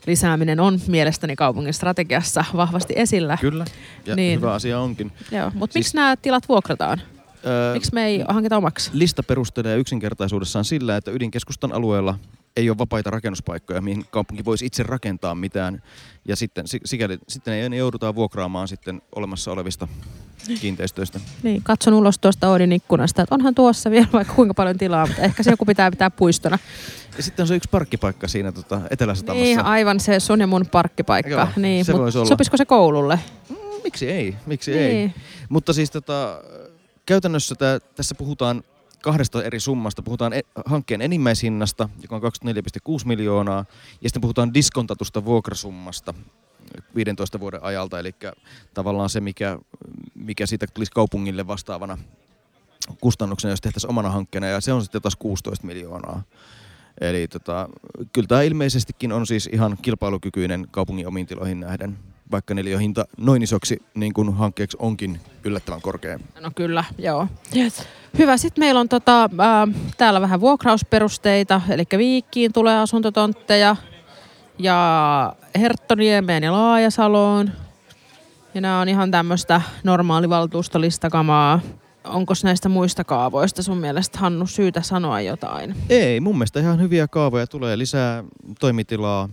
lisääminen 0.06 0.61
on 0.61 0.80
mielestäni 0.87 1.37
kaupungin 1.37 1.75
strategiassa 1.75 2.44
vahvasti 2.56 2.94
esillä. 2.96 3.38
Kyllä, 3.40 3.64
ja 4.06 4.16
niin, 4.16 4.38
hyvä 4.38 4.52
asia 4.52 4.80
onkin. 4.80 5.12
Joo, 5.30 5.50
mutta 5.54 5.73
siis, 5.73 5.75
miksi 5.75 5.96
nämä 5.96 6.16
tilat 6.16 6.49
vuokrataan? 6.49 7.00
Öö, 7.46 7.72
miksi 7.72 7.94
me 7.94 8.06
ei 8.06 8.24
hankita 8.28 8.56
omaksi? 8.56 8.90
Lista 8.92 9.22
perustelee 9.22 9.76
yksinkertaisuudessaan 9.76 10.64
sillä, 10.64 10.96
että 10.96 11.10
ydinkeskustan 11.10 11.72
alueella 11.72 12.18
ei 12.56 12.70
ole 12.70 12.78
vapaita 12.78 13.10
rakennuspaikkoja, 13.10 13.80
mihin 13.80 14.04
kaupunki 14.10 14.44
voisi 14.44 14.66
itse 14.66 14.82
rakentaa 14.82 15.34
mitään. 15.34 15.82
Ja 16.28 16.36
sitten, 16.36 16.64
sikäli, 16.84 17.18
sitten 17.28 17.54
ei, 17.54 17.68
ne 17.68 17.76
joudutaan 17.76 18.14
vuokraamaan 18.14 18.68
sitten 18.68 19.02
olemassa 19.16 19.52
olevista 19.52 19.88
kiinteistöistä. 20.60 21.20
Niin, 21.42 21.62
katson 21.62 21.94
ulos 21.94 22.18
tuosta 22.18 22.48
Oodin 22.48 22.72
ikkunasta, 22.72 23.22
että 23.22 23.34
onhan 23.34 23.54
tuossa 23.54 23.90
vielä 23.90 24.06
vaikka 24.12 24.34
kuinka 24.34 24.54
paljon 24.54 24.78
tilaa, 24.78 25.06
mutta 25.06 25.22
ehkä 25.22 25.42
se 25.42 25.50
joku 25.50 25.64
pitää 25.64 25.90
pitää 25.90 26.10
puistona. 26.10 26.58
Ja 27.16 27.22
sitten 27.22 27.42
on 27.42 27.48
se 27.48 27.56
yksi 27.56 27.68
parkkipaikka 27.70 28.28
siinä 28.28 28.52
tota, 28.52 28.80
Etelä-Satamassa. 28.90 29.44
Niin, 29.44 29.60
aivan 29.60 30.00
se 30.00 30.20
sun 30.20 30.40
ja 30.40 30.46
mun 30.46 30.66
parkkipaikka. 30.66 31.30
Joo, 31.30 31.48
niin, 31.56 31.84
se 31.84 31.92
voisi 31.92 32.18
olla. 32.18 32.28
Sopisiko 32.28 32.56
se 32.56 32.64
koululle? 32.64 33.18
Mm, 33.50 33.56
miksi 33.84 34.10
ei, 34.10 34.36
miksi 34.46 34.70
niin. 34.70 34.82
ei. 34.82 35.12
Mutta 35.48 35.72
siis 35.72 35.90
tota, 35.90 36.40
käytännössä 37.06 37.54
tää, 37.54 37.80
tässä 37.80 38.14
puhutaan 38.14 38.62
kahdesta 39.02 39.42
eri 39.42 39.61
summasta. 39.61 40.02
Puhutaan 40.02 40.32
e- 40.32 40.40
hankkeen 40.66 41.02
enimmäishinnasta, 41.02 41.88
joka 42.02 42.16
on 42.16 42.23
24,6 42.23 43.06
miljoonaa, 43.06 43.64
ja 44.02 44.08
sitten 44.08 44.20
puhutaan 44.20 44.54
diskontatusta 44.54 45.25
vuokrasummasta 45.25 46.14
15 46.94 47.40
vuoden 47.40 47.62
ajalta, 47.62 47.99
eli 47.99 48.14
tavallaan 48.75 49.11
se, 49.11 49.20
mikä, 49.20 49.58
mikä 50.14 50.46
siitä 50.46 50.66
tulisi 50.66 50.92
kaupungille 50.92 51.46
vastaavana 51.46 51.99
kustannuksena, 53.00 53.52
jos 53.52 53.61
tehtäisiin 53.61 53.90
omana 53.90 54.11
hankkeena, 54.11 54.46
ja 54.46 54.61
se 54.61 54.73
on 54.73 54.82
sitten 54.82 55.02
taas 55.02 55.16
16 55.16 55.66
miljoonaa. 55.66 56.23
Eli 57.00 57.28
tota, 57.28 57.68
kyllä 58.12 58.28
tämä 58.28 58.42
ilmeisestikin 58.42 59.12
on 59.12 59.26
siis 59.26 59.49
ihan 59.52 59.76
kilpailukykyinen 59.82 60.66
kaupungin 60.70 61.06
omiin 61.06 61.26
tiloihin 61.26 61.61
nähden, 61.61 61.99
vaikka 62.31 62.54
hinta 62.81 63.04
noin 63.16 63.43
isoksi 63.43 63.83
niin 63.95 64.12
kuin 64.12 64.35
hankkeeksi 64.35 64.76
onkin 64.81 65.21
yllättävän 65.45 65.83
korkea. 65.83 66.19
No 66.40 66.50
kyllä, 66.54 66.85
joo. 66.99 67.28
Yes. 67.57 67.88
Hyvä. 68.19 68.37
Sitten 68.37 68.64
meillä 68.64 68.81
on 68.81 68.88
tota, 68.88 69.25
äh, 69.25 69.75
täällä 69.99 70.21
vähän 70.21 70.40
vuokrausperusteita, 70.40 71.61
eli 71.69 71.85
Viikkiin 71.97 72.52
tulee 72.52 72.78
asuntotontteja 72.78 73.76
ja 74.59 75.37
Herttoniemeen 75.59 76.43
ja 76.43 76.52
Laajasaloon. 76.52 77.50
Ja 78.54 78.61
nämä 78.61 78.81
on 78.81 78.88
ihan 78.88 79.11
tämmöistä 79.11 79.61
normaalivaltuustolistakamaa. 79.85 81.61
Onko 82.04 82.35
näistä 82.45 82.69
muista 82.69 83.04
kaavoista 83.04 83.62
sun 83.62 83.78
mielestä, 83.78 84.19
Hannu, 84.19 84.47
syytä 84.47 84.83
sanoa 84.83 85.21
jotain? 85.21 85.75
Ei, 85.88 86.21
mun 86.21 86.35
mielestä 86.35 86.61
ihan 86.61 86.81
hyviä 86.81 87.09
kaavoja. 87.09 87.47
Tulee 87.47 87.78
lisää 87.78 88.25
toimitilaa 88.61 89.28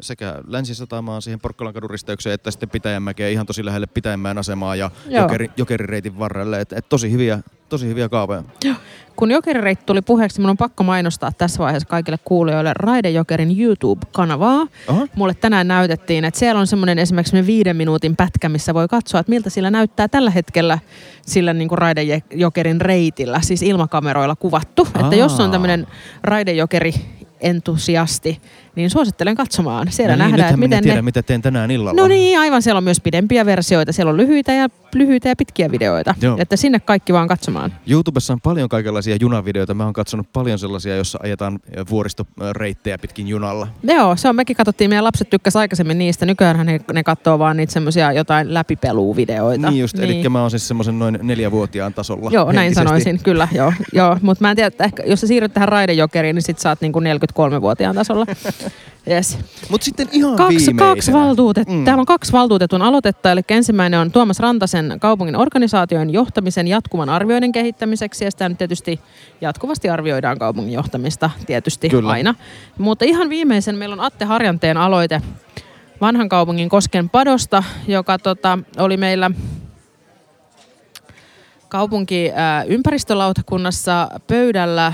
sekä 0.00 0.34
Länsisatamaan 0.46 1.22
siihen 1.22 1.40
Porkkalan 1.40 1.74
kadun 1.74 1.90
risteykseen, 1.90 2.34
että 2.34 2.50
sitten 2.50 2.70
Pitäjänmäkeä 2.70 3.28
ihan 3.28 3.46
tosi 3.46 3.64
lähelle 3.64 3.86
Pitäjänmäen 3.86 4.38
asemaa 4.38 4.76
ja 4.76 4.90
jokeri, 5.08 5.50
jokerireitin 5.56 6.18
varrelle. 6.18 6.60
Et, 6.60 6.72
et 6.72 6.88
tosi, 6.88 7.12
hyviä, 7.12 7.40
tosi 7.68 7.86
hyviä 7.86 8.08
kaavoja. 8.08 8.42
Joo. 8.64 8.74
Kun 9.16 9.30
jokerireitti 9.30 9.86
tuli 9.86 10.02
puheeksi, 10.02 10.40
minun 10.40 10.50
on 10.50 10.56
pakko 10.56 10.84
mainostaa 10.84 11.32
tässä 11.32 11.58
vaiheessa 11.58 11.88
kaikille 11.88 12.18
kuulijoille 12.24 12.72
Raidejokerin 12.74 13.60
YouTube-kanavaa. 13.60 14.66
Aha. 14.88 15.06
Mulle 15.16 15.34
tänään 15.34 15.68
näytettiin, 15.68 16.24
että 16.24 16.40
siellä 16.40 16.60
on 16.60 16.66
semmoinen 16.66 16.98
esimerkiksi 16.98 17.46
viiden 17.46 17.76
minuutin 17.76 18.16
pätkä, 18.16 18.48
missä 18.48 18.74
voi 18.74 18.88
katsoa, 18.88 19.20
että 19.20 19.30
miltä 19.30 19.50
sillä 19.50 19.70
näyttää 19.70 20.08
tällä 20.08 20.30
hetkellä 20.30 20.78
sillä 21.22 21.52
niin 21.52 21.68
kuin 21.68 21.78
Raidejokerin 21.78 22.80
reitillä, 22.80 23.40
siis 23.40 23.62
ilmakameroilla 23.62 24.36
kuvattu. 24.36 24.88
Aa. 24.94 25.00
Että 25.00 25.16
jos 25.16 25.40
on 25.40 25.50
tämmöinen 25.50 25.86
Raidejokeri 26.22 26.94
entusiasti, 27.40 28.40
niin 28.76 28.90
suosittelen 28.90 29.34
katsomaan. 29.34 29.92
Siellä 29.92 30.16
no 30.16 30.24
niin, 30.24 30.30
nähdään, 30.30 30.48
että 30.48 30.56
miten 30.56 30.82
tiedä, 30.82 30.96
ne... 30.96 31.02
mitä 31.02 31.22
teen 31.22 31.42
tänään 31.42 31.70
illalla. 31.70 32.02
No 32.02 32.08
niin, 32.08 32.38
aivan. 32.38 32.62
Siellä 32.62 32.78
on 32.78 32.84
myös 32.84 33.00
pidempiä 33.00 33.46
versioita. 33.46 33.92
Siellä 33.92 34.10
on 34.10 34.16
lyhyitä 34.16 34.52
ja, 34.52 34.68
lyhyitä 34.94 35.28
ja 35.28 35.36
pitkiä 35.36 35.70
videoita. 35.70 36.14
Joo. 36.20 36.36
Että 36.40 36.56
sinne 36.56 36.80
kaikki 36.80 37.12
vaan 37.12 37.28
katsomaan. 37.28 37.72
YouTubessa 37.86 38.32
on 38.32 38.40
paljon 38.40 38.68
kaikenlaisia 38.68 39.16
junavideoita. 39.20 39.74
Mä 39.74 39.84
oon 39.84 39.92
katsonut 39.92 40.32
paljon 40.32 40.58
sellaisia, 40.58 40.96
joissa 40.96 41.18
ajetaan 41.22 41.58
vuoristoreittejä 41.90 42.98
pitkin 42.98 43.28
junalla. 43.28 43.68
Joo, 43.82 44.16
se 44.16 44.28
on. 44.28 44.36
Mekin 44.36 44.56
katsottiin, 44.56 44.90
meidän 44.90 45.04
lapset 45.04 45.30
tykkäsivät 45.30 45.60
aikaisemmin 45.60 45.98
niistä. 45.98 46.26
Nykyään 46.26 46.66
ne, 46.66 46.80
ne 46.92 47.02
katsoo 47.02 47.38
vaan 47.38 47.56
niitä 47.56 47.72
semmoisia 47.72 48.12
jotain 48.12 48.54
läpipeluvideoita. 48.54 49.70
Niin 49.70 49.80
just, 49.80 49.96
niin. 49.96 50.10
eli 50.10 50.28
mä 50.28 50.40
oon 50.40 50.50
siis 50.50 50.68
semmoisen 50.68 50.98
noin 50.98 51.18
neljävuotiaan 51.22 51.94
tasolla 51.94 52.30
Joo, 52.32 52.44
näin 52.44 52.56
henkisesti. 52.56 52.88
sanoisin, 52.88 53.20
kyllä, 53.22 53.48
joo. 53.52 53.72
joo. 53.92 54.18
Mutta 54.22 54.44
mä 54.44 54.50
en 54.50 54.56
tiedä, 54.56 54.66
että 54.66 54.84
ehkä, 54.84 55.02
jos 55.06 55.20
sä 55.20 55.26
siirryt 55.26 55.54
tähän 55.54 55.68
raidejokeriin, 55.68 56.34
niin 56.34 56.42
sit 56.42 56.58
sä 56.58 56.68
oot 56.68 56.80
niinku 56.80 57.00
43-vuotiaan 57.00 57.94
tasolla. 57.94 58.26
Yes. 59.10 59.38
Mutta 59.70 59.84
sitten 59.84 60.08
ihan 60.12 60.36
Kaksi, 60.36 60.48
viimeisenä. 60.48 60.78
kaksi 60.78 61.12
valtuutet, 61.12 61.68
Mm. 61.68 61.84
Täällä 61.84 62.00
on 62.00 62.06
kaksi 62.06 62.32
valtuutetun 62.32 62.82
aloitetta, 62.82 63.32
eli 63.32 63.40
ensimmäinen 63.48 64.00
on 64.00 64.10
Tuomas 64.12 64.38
Rantasen 64.40 64.96
kaupungin 65.00 65.36
organisaation 65.36 66.10
johtamisen 66.12 66.68
jatkuvan 66.68 67.08
arvioinnin 67.08 67.52
kehittämiseksi, 67.52 68.24
ja 68.24 68.30
sitä 68.30 68.48
nyt 68.48 68.58
tietysti 68.58 69.00
jatkuvasti 69.40 69.88
arvioidaan 69.90 70.38
kaupungin 70.38 70.72
johtamista, 70.72 71.30
tietysti 71.46 71.88
Kyllä. 71.88 72.10
aina. 72.12 72.34
Mutta 72.78 73.04
ihan 73.04 73.28
viimeisen 73.30 73.76
meillä 73.76 73.92
on 73.92 74.00
Atte 74.00 74.24
Harjanteen 74.24 74.76
aloite 74.76 75.22
vanhan 76.00 76.28
kaupungin 76.28 76.68
Kosken 76.68 77.10
padosta, 77.10 77.62
joka 77.88 78.18
tota, 78.18 78.58
oli 78.78 78.96
meillä 78.96 79.30
kaupunki 81.68 82.30
ää, 82.34 82.62
ympäristölautakunnassa 82.62 84.08
pöydällä 84.26 84.92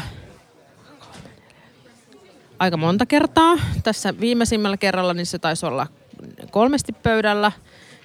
aika 2.60 2.76
monta 2.76 3.06
kertaa. 3.06 3.56
Tässä 3.82 4.14
viimeisimmällä 4.20 4.76
kerralla 4.76 5.14
niin 5.14 5.26
se 5.26 5.38
taisi 5.38 5.66
olla 5.66 5.86
kolmesti 6.50 6.92
pöydällä. 6.92 7.52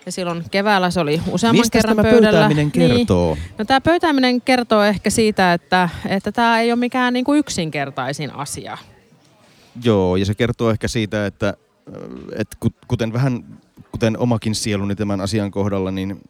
Ja 0.05 0.11
silloin 0.11 0.43
keväällä 0.51 0.91
se 0.91 0.99
oli 0.99 1.21
useamman 1.31 1.59
Mistä 1.61 1.77
kerran 1.77 1.95
tämä 1.95 2.09
pöydällä. 2.09 2.31
pöytääminen 2.31 2.71
kertoo? 2.71 3.35
Niin. 3.35 3.43
No 3.57 3.65
tämä 3.65 3.81
pöytääminen 3.81 4.41
kertoo 4.41 4.83
ehkä 4.83 5.09
siitä, 5.09 5.53
että, 5.53 5.89
että 6.05 6.31
tämä 6.31 6.59
ei 6.59 6.71
ole 6.71 6.79
mikään 6.79 7.13
niinku 7.13 7.33
yksinkertaisin 7.33 8.35
asia. 8.35 8.77
Joo, 9.83 10.15
ja 10.15 10.25
se 10.25 10.35
kertoo 10.35 10.69
ehkä 10.69 10.87
siitä, 10.87 11.25
että, 11.25 11.53
että 12.35 12.57
ku- 12.59 12.73
kuten 12.87 13.13
vähän, 13.13 13.45
kuten 13.91 14.17
omakin 14.17 14.55
sieluni 14.55 14.95
tämän 14.95 15.21
asian 15.21 15.51
kohdalla, 15.51 15.91
niin 15.91 16.21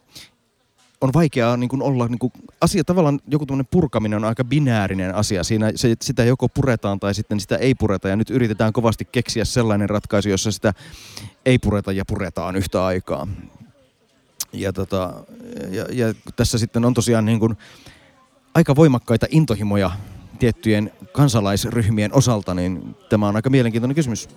on 1.00 1.10
vaikeaa 1.14 1.56
niin 1.56 1.68
kuin 1.68 1.82
olla, 1.82 2.08
niin 2.08 2.18
kuin, 2.18 2.32
asia 2.60 2.84
tavallaan 2.84 3.20
joku 3.28 3.46
tämmöinen 3.46 3.68
purkaminen 3.70 4.16
on 4.16 4.24
aika 4.24 4.44
binäärinen 4.44 5.14
asia. 5.14 5.44
Siinä 5.44 5.72
se, 5.74 5.94
sitä 6.00 6.24
joko 6.24 6.48
puretaan 6.48 7.00
tai 7.00 7.14
sitten 7.14 7.40
sitä 7.40 7.56
ei 7.56 7.74
pureta 7.74 8.08
ja 8.08 8.16
nyt 8.16 8.30
yritetään 8.30 8.72
kovasti 8.72 9.08
keksiä 9.12 9.44
sellainen 9.44 9.90
ratkaisu, 9.90 10.28
jossa 10.28 10.52
sitä 10.52 10.74
ei 11.46 11.58
pureta 11.58 11.92
ja 11.92 12.04
puretaan 12.04 12.56
yhtä 12.56 12.84
aikaa. 12.84 13.26
Ja, 14.52 14.72
tota, 14.72 15.14
ja, 15.70 15.86
ja 15.92 16.14
tässä 16.36 16.58
sitten 16.58 16.84
on 16.84 16.94
tosiaan 16.94 17.24
niin 17.24 17.40
kuin 17.40 17.56
aika 18.54 18.76
voimakkaita 18.76 19.26
intohimoja 19.30 19.90
tiettyjen 20.38 20.92
kansalaisryhmien 21.12 22.14
osalta, 22.14 22.54
niin 22.54 22.96
tämä 23.08 23.28
on 23.28 23.36
aika 23.36 23.50
mielenkiintoinen 23.50 23.94
kysymys. 23.94 24.28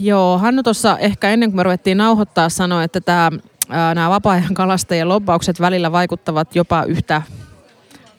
Joo, 0.00 0.38
Hannu 0.38 0.62
tuossa 0.62 0.98
ehkä 0.98 1.30
ennen 1.30 1.50
kuin 1.50 1.56
me 1.56 1.62
ruvettiin 1.62 1.98
nauhoittaa 1.98 2.48
sanoi, 2.48 2.84
että 2.84 3.00
tämä, 3.00 3.30
nämä 3.68 4.10
vapaa-ajan 4.10 4.54
kalastajien 4.54 5.08
lobbaukset 5.08 5.60
välillä 5.60 5.92
vaikuttavat 5.92 6.56
jopa 6.56 6.84
yhtä 6.84 7.22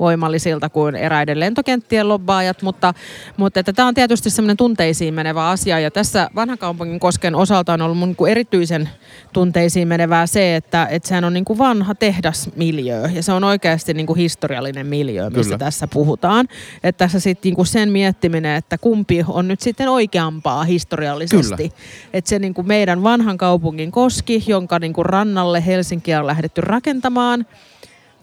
voimallisilta 0.04 0.70
kuin 0.70 0.96
eräiden 0.96 1.40
lentokenttien 1.40 2.10
lobbaajat, 2.10 2.62
mutta, 2.62 2.94
mutta 3.38 3.60
että 3.60 3.74
tämä 3.74 3.88
on 3.88 3.94
tietysti 3.94 4.30
semmoinen 4.30 4.58
tunteisiin 4.58 5.14
menevä 5.14 5.50
asia 5.50 5.80
ja 5.80 5.92
tässä 5.92 6.30
vanhan 6.36 6.58
kaupungin 6.58 7.00
kosken 7.00 7.36
osalta 7.36 7.74
on 7.74 7.82
ollut 7.82 7.98
mun 7.98 8.10
niin 8.10 8.16
kuin 8.16 8.32
erityisen 8.32 8.90
tunteisiin 9.34 9.88
menevää 9.88 10.28
se, 10.28 10.56
että, 10.56 10.88
että 10.92 11.10
sehän 11.10 11.24
on 11.24 11.34
niin 11.34 11.46
kuin 11.46 11.60
vanha 11.60 11.96
tehdasmiljö 11.96 13.10
ja 13.14 13.24
se 13.24 13.32
on 13.32 13.44
oikeasti 13.44 13.94
niin 13.94 14.08
kuin 14.08 14.18
historiallinen 14.18 14.88
miljö, 14.88 15.30
mistä 15.30 15.44
Kyllä. 15.44 15.58
tässä 15.58 15.88
puhutaan. 15.88 16.48
Että 16.84 17.06
tässä 17.06 17.20
sitten 17.20 17.50
niin 17.50 17.56
kuin 17.56 17.68
sen 17.68 17.92
miettiminen, 17.92 18.56
että 18.56 18.78
kumpi 18.78 19.26
on 19.28 19.48
nyt 19.48 19.62
sitten 19.62 19.90
oikeampaa 19.90 20.64
historiallisesti. 20.64 21.72
Että 22.14 22.30
se 22.30 22.40
niin 22.40 22.54
kuin 22.54 22.68
meidän 22.68 23.04
vanhan 23.04 23.38
kaupungin 23.38 23.92
koski, 23.92 24.44
jonka 24.48 24.80
niin 24.80 24.94
kuin 24.94 25.06
rannalle 25.06 25.66
Helsinkiä 25.66 26.20
on 26.20 26.28
lähdetty 26.28 26.62
rakentamaan, 26.62 27.46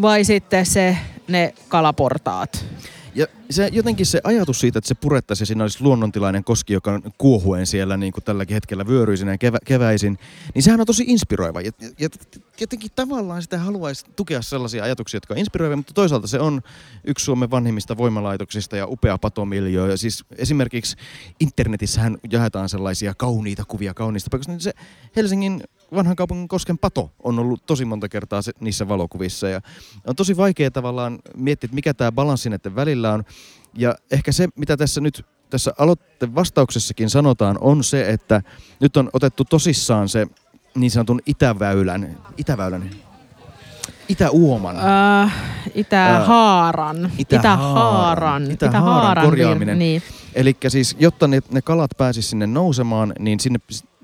vai 0.02 0.24
sitten 0.24 0.66
se, 0.66 0.96
ne 1.30 1.54
kalaportaat. 1.68 2.64
Ja 3.14 3.26
se, 3.50 3.68
jotenkin 3.72 4.06
se 4.06 4.20
ajatus 4.24 4.60
siitä, 4.60 4.78
että 4.78 4.88
se 4.88 4.94
purettaisiin 4.94 5.42
ja 5.42 5.46
siinä 5.46 5.64
olisi 5.64 5.82
luonnontilainen 5.82 6.44
koski, 6.44 6.72
joka 6.72 7.00
kuohuen 7.18 7.66
siellä 7.66 7.96
niin 7.96 8.12
kuin 8.12 8.24
tälläkin 8.24 8.54
hetkellä 8.54 8.86
vyöryisinä 8.86 9.32
ja 9.32 9.38
kevä, 9.38 9.58
keväisin, 9.64 10.18
niin 10.54 10.62
sehän 10.62 10.80
on 10.80 10.86
tosi 10.86 11.04
inspiroiva. 11.06 11.60
Ja, 11.60 11.72
ja 11.98 12.08
jotenkin 12.60 12.90
tavallaan 12.96 13.42
sitä 13.42 13.58
haluaisi 13.58 14.06
tukea 14.16 14.42
sellaisia 14.42 14.84
ajatuksia, 14.84 15.16
jotka 15.16 15.34
on 15.34 15.38
inspiroivia, 15.38 15.76
mutta 15.76 15.94
toisaalta 15.94 16.26
se 16.26 16.40
on 16.40 16.62
yksi 17.04 17.24
Suomen 17.24 17.50
vanhimmista 17.50 17.96
voimalaitoksista 17.96 18.76
ja 18.76 18.86
upea 18.86 19.18
patomiljöö. 19.18 19.90
Ja 19.90 19.96
siis 19.96 20.24
esimerkiksi 20.38 20.96
internetissähän 21.40 22.18
jaetaan 22.32 22.68
sellaisia 22.68 23.14
kauniita 23.14 23.64
kuvia 23.68 23.94
kauniista 23.94 24.30
paikoista, 24.30 24.52
niin 24.52 24.60
se 24.60 24.72
Helsingin 25.16 25.62
vanhan 25.94 26.16
kaupungin 26.16 26.48
kosken 26.48 26.78
pato 26.78 27.10
on 27.22 27.38
ollut 27.38 27.66
tosi 27.66 27.84
monta 27.84 28.08
kertaa 28.08 28.42
se, 28.42 28.52
niissä 28.60 28.88
valokuvissa. 28.88 29.48
Ja 29.48 29.60
on 30.06 30.16
tosi 30.16 30.36
vaikea 30.36 30.70
tavallaan 30.70 31.18
miettiä, 31.36 31.66
että 31.66 31.74
mikä 31.74 31.94
tämä 31.94 32.12
balanssi 32.12 32.50
näiden 32.50 32.76
välillä 32.76 33.12
on. 33.12 33.24
Ja 33.74 33.94
ehkä 34.10 34.32
se, 34.32 34.48
mitä 34.56 34.76
tässä 34.76 35.00
nyt 35.00 35.26
tässä 35.50 35.72
aloitteen 35.78 36.34
vastauksessakin 36.34 37.10
sanotaan, 37.10 37.58
on 37.60 37.84
se, 37.84 38.10
että 38.10 38.42
nyt 38.80 38.96
on 38.96 39.10
otettu 39.12 39.44
tosissaan 39.44 40.08
se 40.08 40.26
niin 40.74 40.90
sanotun 40.90 41.20
itäväylän, 41.26 42.18
itäväylän, 42.36 42.90
itäuoman. 44.08 44.76
Äh, 44.76 45.34
Itähaaran. 45.74 47.12
Itähaaran. 47.18 47.18
Itähaaran. 47.18 48.50
Itähaaran 48.50 49.24
korjaaminen. 49.24 49.78
Niin. 49.78 50.02
Eli 50.34 50.56
siis, 50.68 50.96
jotta 50.98 51.28
ne, 51.28 51.40
ne 51.50 51.62
kalat 51.62 51.90
pääsis 51.98 52.30
sinne 52.30 52.46
nousemaan, 52.46 53.12
niin 53.18 53.40
sinne 53.40 53.58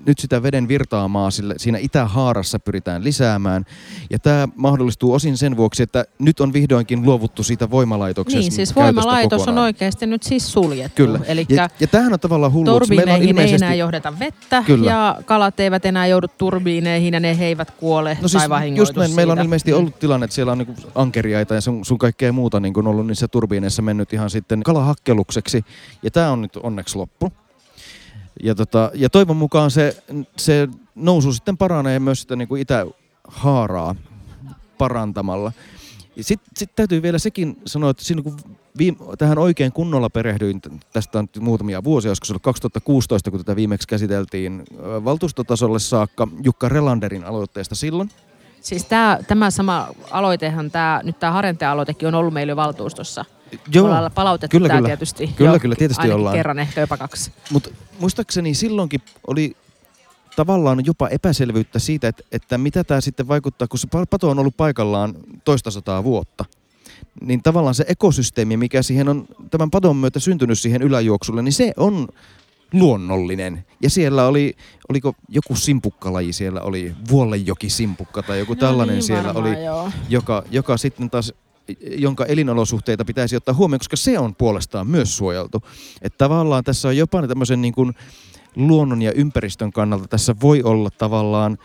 nyt 0.07 0.19
sitä 0.19 0.43
veden 0.43 0.67
virtaamaa 0.67 1.31
sille, 1.31 1.53
siinä 1.57 1.77
Itähaarassa 1.77 2.59
pyritään 2.59 3.03
lisäämään. 3.03 3.65
Ja 4.09 4.19
tämä 4.19 4.47
mahdollistuu 4.55 5.13
osin 5.13 5.37
sen 5.37 5.57
vuoksi, 5.57 5.83
että 5.83 6.05
nyt 6.19 6.39
on 6.39 6.53
vihdoinkin 6.53 7.03
luovuttu 7.05 7.43
siitä 7.43 7.69
voimalaitoksesta 7.69 8.39
Niin, 8.39 8.51
siis 8.51 8.75
voimalaitos 8.75 9.41
on 9.41 9.45
kokonaan. 9.45 9.65
oikeasti 9.65 10.05
nyt 10.05 10.23
siis 10.23 10.51
suljettu. 10.53 10.95
Kyllä. 10.95 11.19
Eli 11.27 11.45
Ja, 11.49 11.69
ja 11.79 11.87
tämähän 11.87 12.13
on 12.13 12.19
tavallaan 12.19 12.53
hullu. 12.53 12.65
meillä 12.65 12.75
on 12.75 12.79
turbiineihin 12.81 13.21
ei 13.23 13.29
ilmeisesti... 13.29 13.65
enää 13.65 13.75
johdeta 13.75 14.19
vettä 14.19 14.63
Kyllä. 14.65 14.91
ja 14.91 15.17
kalat 15.25 15.59
eivät 15.59 15.85
enää 15.85 16.07
joudu 16.07 16.27
turbiineihin 16.37 17.13
ja 17.13 17.19
ne 17.19 17.37
eivät 17.39 17.71
kuole 17.71 18.17
No 18.21 18.27
siis 18.27 18.41
tai 18.41 18.49
vahingoitu 18.49 18.81
just 18.81 18.95
näin, 18.97 19.15
meillä 19.15 19.31
on 19.31 19.37
siitä. 19.37 19.43
ilmeisesti 19.45 19.73
ollut 19.73 19.99
tilanne, 19.99 20.23
että 20.23 20.35
siellä 20.35 20.51
on 20.51 20.57
niinku 20.57 20.73
ankeriaita 20.95 21.53
ja 21.55 21.61
sun, 21.61 21.85
sun 21.85 21.97
kaikkea 21.97 22.33
muuta 22.33 22.59
niinku 22.59 22.79
ollut 22.79 23.07
niissä 23.07 23.27
turbiineissa 23.27 23.81
mennyt 23.81 24.13
ihan 24.13 24.29
sitten 24.29 24.63
kalahakkelukseksi. 24.63 25.65
Ja 26.03 26.11
tämä 26.11 26.31
on 26.31 26.41
nyt 26.41 26.55
onneksi 26.55 26.97
loppu. 26.97 27.31
Ja, 28.43 28.55
tota, 28.55 28.91
ja 28.93 29.09
toivon 29.09 29.37
mukaan 29.37 29.71
se, 29.71 30.03
se 30.37 30.67
nousu 30.95 31.33
sitten 31.33 31.57
paranee 31.57 31.99
myös 31.99 32.21
sitä 32.21 32.35
niinku 32.35 32.55
itähaaraa 32.55 33.95
parantamalla. 34.77 35.51
Sitten 36.21 36.51
sit 36.57 36.75
täytyy 36.75 37.01
vielä 37.01 37.19
sekin 37.19 37.57
sanoa, 37.65 37.89
että 37.89 38.03
silloin 38.03 38.23
kun 38.23 38.57
viime, 38.77 38.97
tähän 39.17 39.37
oikein 39.37 39.71
kunnolla 39.71 40.09
perehdyin, 40.09 40.61
tästä 40.93 41.19
on 41.19 41.27
muutamia 41.39 41.83
vuosia, 41.83 42.15
se 42.15 42.33
ollut 42.33 42.43
2016, 42.43 43.31
kun 43.31 43.39
tätä 43.39 43.55
viimeksi 43.55 43.87
käsiteltiin 43.87 44.63
valtuustotasolle 45.05 45.79
saakka 45.79 46.27
Jukka 46.43 46.69
Relanderin 46.69 47.23
aloitteesta 47.23 47.75
silloin. 47.75 48.09
Siis 48.61 48.85
tää, 48.85 49.23
tämä 49.27 49.51
sama 49.51 49.87
aloitehan, 50.11 50.71
tää, 50.71 51.01
nyt 51.03 51.19
tämä 51.19 51.31
Harjanteen 51.31 51.71
aloitekin 51.71 52.07
on 52.07 52.15
ollut 52.15 52.33
meillä 52.33 52.51
jo 52.51 52.55
valtuustossa. 52.55 53.25
Joo, 53.73 53.85
Ollaan 53.85 54.11
palautettu 54.11 54.57
kyllä, 54.57 54.69
kyllä. 54.69 54.87
tietysti. 54.87 55.27
Kyllä, 55.27 55.51
jo, 55.53 55.59
kyllä, 55.59 55.75
tietysti 55.75 56.11
ollaan. 56.11 56.35
kerran, 56.35 56.59
ehkä 56.59 56.81
jopa 56.81 56.97
kaksi. 56.97 57.31
Mutta 57.51 57.69
muistaakseni 57.99 58.53
silloinkin 58.53 59.01
oli 59.27 59.55
tavallaan 60.35 60.85
jopa 60.85 61.07
epäselvyyttä 61.07 61.79
siitä, 61.79 62.07
että, 62.07 62.23
että 62.31 62.57
mitä 62.57 62.83
tämä 62.83 63.01
sitten 63.01 63.27
vaikuttaa, 63.27 63.67
kun 63.67 63.79
se 63.79 63.87
pa- 63.95 64.05
pato 64.09 64.29
on 64.29 64.39
ollut 64.39 64.57
paikallaan 64.57 65.15
toista 65.43 65.71
sataa 65.71 66.03
vuotta. 66.03 66.45
Niin 67.21 67.43
tavallaan 67.43 67.75
se 67.75 67.85
ekosysteemi, 67.87 68.57
mikä 68.57 68.81
siihen 68.81 69.09
on 69.09 69.25
tämän 69.51 69.71
padon 69.71 69.95
myötä 69.95 70.19
syntynyt 70.19 70.59
siihen 70.59 70.81
yläjuoksulle, 70.81 71.41
niin 71.41 71.53
se 71.53 71.73
on 71.77 72.07
luonnollinen. 72.73 73.65
Ja 73.81 73.89
siellä 73.89 74.27
oli, 74.27 74.55
oliko 74.89 75.13
joku 75.29 75.55
simpukkalaji, 75.55 76.33
siellä 76.33 76.61
oli 76.61 76.95
vuollejoki 77.09 77.69
simpukka 77.69 78.23
tai 78.23 78.39
joku 78.39 78.55
tällainen 78.55 78.93
no 78.93 78.97
niin, 78.97 79.03
siellä 79.03 79.33
varmaan, 79.33 79.55
oli, 79.55 79.65
Joo. 79.65 79.91
joka, 80.09 80.43
joka 80.51 80.77
sitten 80.77 81.09
taas 81.09 81.33
jonka 81.97 82.25
elinolosuhteita 82.25 83.05
pitäisi 83.05 83.35
ottaa 83.35 83.55
huomioon, 83.55 83.79
koska 83.79 83.95
se 83.95 84.19
on 84.19 84.35
puolestaan 84.35 84.87
myös 84.87 85.17
suojeltu. 85.17 85.63
Että 86.01 86.17
tavallaan 86.17 86.63
tässä 86.63 86.87
on 86.87 86.97
jopa 86.97 87.27
tämmöisen 87.27 87.61
niin 87.61 87.73
kuin 87.73 87.93
luonnon 88.55 89.01
ja 89.01 89.11
ympäristön 89.11 89.71
kannalta 89.71 90.07
tässä 90.07 90.35
voi 90.41 90.63
olla 90.63 90.89
tavallaan 90.89 91.57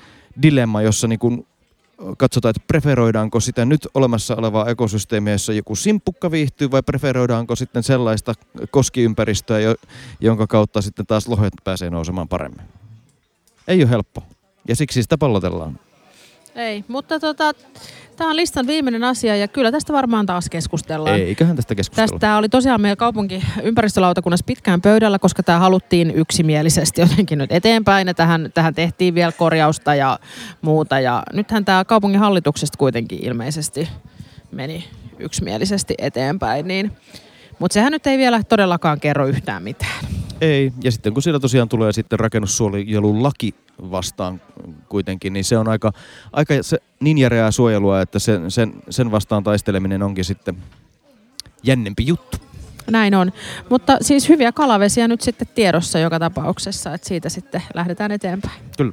dilemma, 0.43 0.83
jossa 0.83 1.09
niin 1.09 1.19
kuin 1.19 1.47
katsotaan, 2.19 2.51
että 2.51 2.67
preferoidaanko 2.67 3.41
sitä 3.41 3.65
nyt 3.65 3.88
olemassa 3.95 4.37
olevaa 4.37 4.69
ekosysteemiä, 4.69 5.33
jossa 5.33 5.53
joku 5.53 5.77
simpukka 5.77 6.31
viihtyy, 6.31 6.71
vai 6.71 6.83
preferoidaanko 6.83 7.57
sitten 7.57 7.83
sellaista 7.83 8.35
koskiympäristöä, 8.71 9.59
jonka 10.21 10.47
kautta 10.47 10.83
sitten 10.83 11.07
taas 11.07 11.29
lohet 11.29 11.53
pääsee 11.65 11.91
nousemaan 11.91 12.29
paremmin. 12.29 12.67
Ei 13.69 13.83
ole 13.83 13.91
helppo. 13.91 14.23
Ja 14.69 14.77
siksi 14.77 15.03
sitä 15.03 15.19
pallotellaan. 15.19 15.79
Ei, 16.55 16.85
mutta 16.88 17.21
tota, 17.21 17.53
tämä 18.17 18.31
on 18.31 18.37
listan 18.37 18.67
viimeinen 18.67 19.05
asia 19.05 19.37
ja 19.37 19.49
kyllä 19.49 19.73
tästä 19.73 19.93
varmaan 19.93 20.27
taas 20.27 20.49
keskustellaan. 20.49 21.21
Eiköhän 21.21 21.57
tästä 21.57 21.75
keskustella. 21.75 22.09
Tästä 22.09 22.37
oli 22.37 22.49
tosiaan 22.49 22.81
meidän 22.81 22.97
kaupunki 22.97 23.43
ympäristölautakunnassa 23.62 24.45
pitkään 24.45 24.81
pöydällä, 24.81 25.19
koska 25.19 25.43
tämä 25.43 25.59
haluttiin 25.59 26.11
yksimielisesti 26.11 27.01
jotenkin 27.01 27.38
nyt 27.38 27.53
eteenpäin 27.53 28.09
ja 28.09 28.15
tähän, 28.15 28.51
tähän 28.55 28.75
tehtiin 28.75 29.15
vielä 29.15 29.33
korjausta 29.33 29.95
ja 29.95 30.19
muuta. 30.62 31.01
Ja 31.01 31.23
nythän 31.33 31.65
tämä 31.65 31.85
kaupungin 31.85 32.21
hallituksesta 32.21 32.79
kuitenkin 32.79 33.19
ilmeisesti 33.23 33.88
meni 34.51 34.85
yksimielisesti 35.19 35.95
eteenpäin, 35.99 36.69
niin 36.69 36.93
mutta 37.59 37.75
sehän 37.75 37.93
nyt 37.93 38.07
ei 38.07 38.19
vielä 38.19 38.43
todellakaan 38.43 39.01
kerro 39.01 39.27
yhtään 39.27 39.62
mitään. 39.62 40.05
Ei, 40.41 40.73
ja 40.85 40.93
sitten 40.93 41.12
kun 41.12 41.23
siellä 41.23 41.41
tosiaan 41.41 41.69
tulee 41.69 41.93
sitten 41.93 42.19
rakennussuojelun 42.19 43.23
laki 43.23 43.55
vastaan 43.90 44.40
kuitenkin, 44.88 45.33
niin 45.33 45.45
se 45.45 45.59
on 45.59 45.68
aika, 45.68 45.92
aika 46.33 46.55
se 46.61 46.79
niin 47.01 47.18
järeää 47.18 47.51
suojelua, 47.51 48.01
että 48.01 48.18
sen, 48.18 48.51
sen, 48.51 48.73
sen 48.90 49.11
vastaan 49.11 49.45
taisteleminen 49.45 50.03
onkin 50.03 50.25
sitten 50.25 50.57
jännempi 51.62 52.07
juttu. 52.07 52.37
Näin 52.90 53.14
on. 53.14 53.33
Mutta 53.68 53.97
siis 54.01 54.29
hyviä 54.29 54.53
kalavesiä 54.53 55.09
nyt 55.09 55.21
sitten 55.21 55.49
tiedossa 55.55 55.99
joka 55.99 56.18
tapauksessa, 56.18 56.95
että 56.95 57.09
siitä 57.09 57.29
sitten 57.29 57.62
lähdetään 57.75 58.11
eteenpäin. 58.11 58.61
Kyllä. 58.77 58.92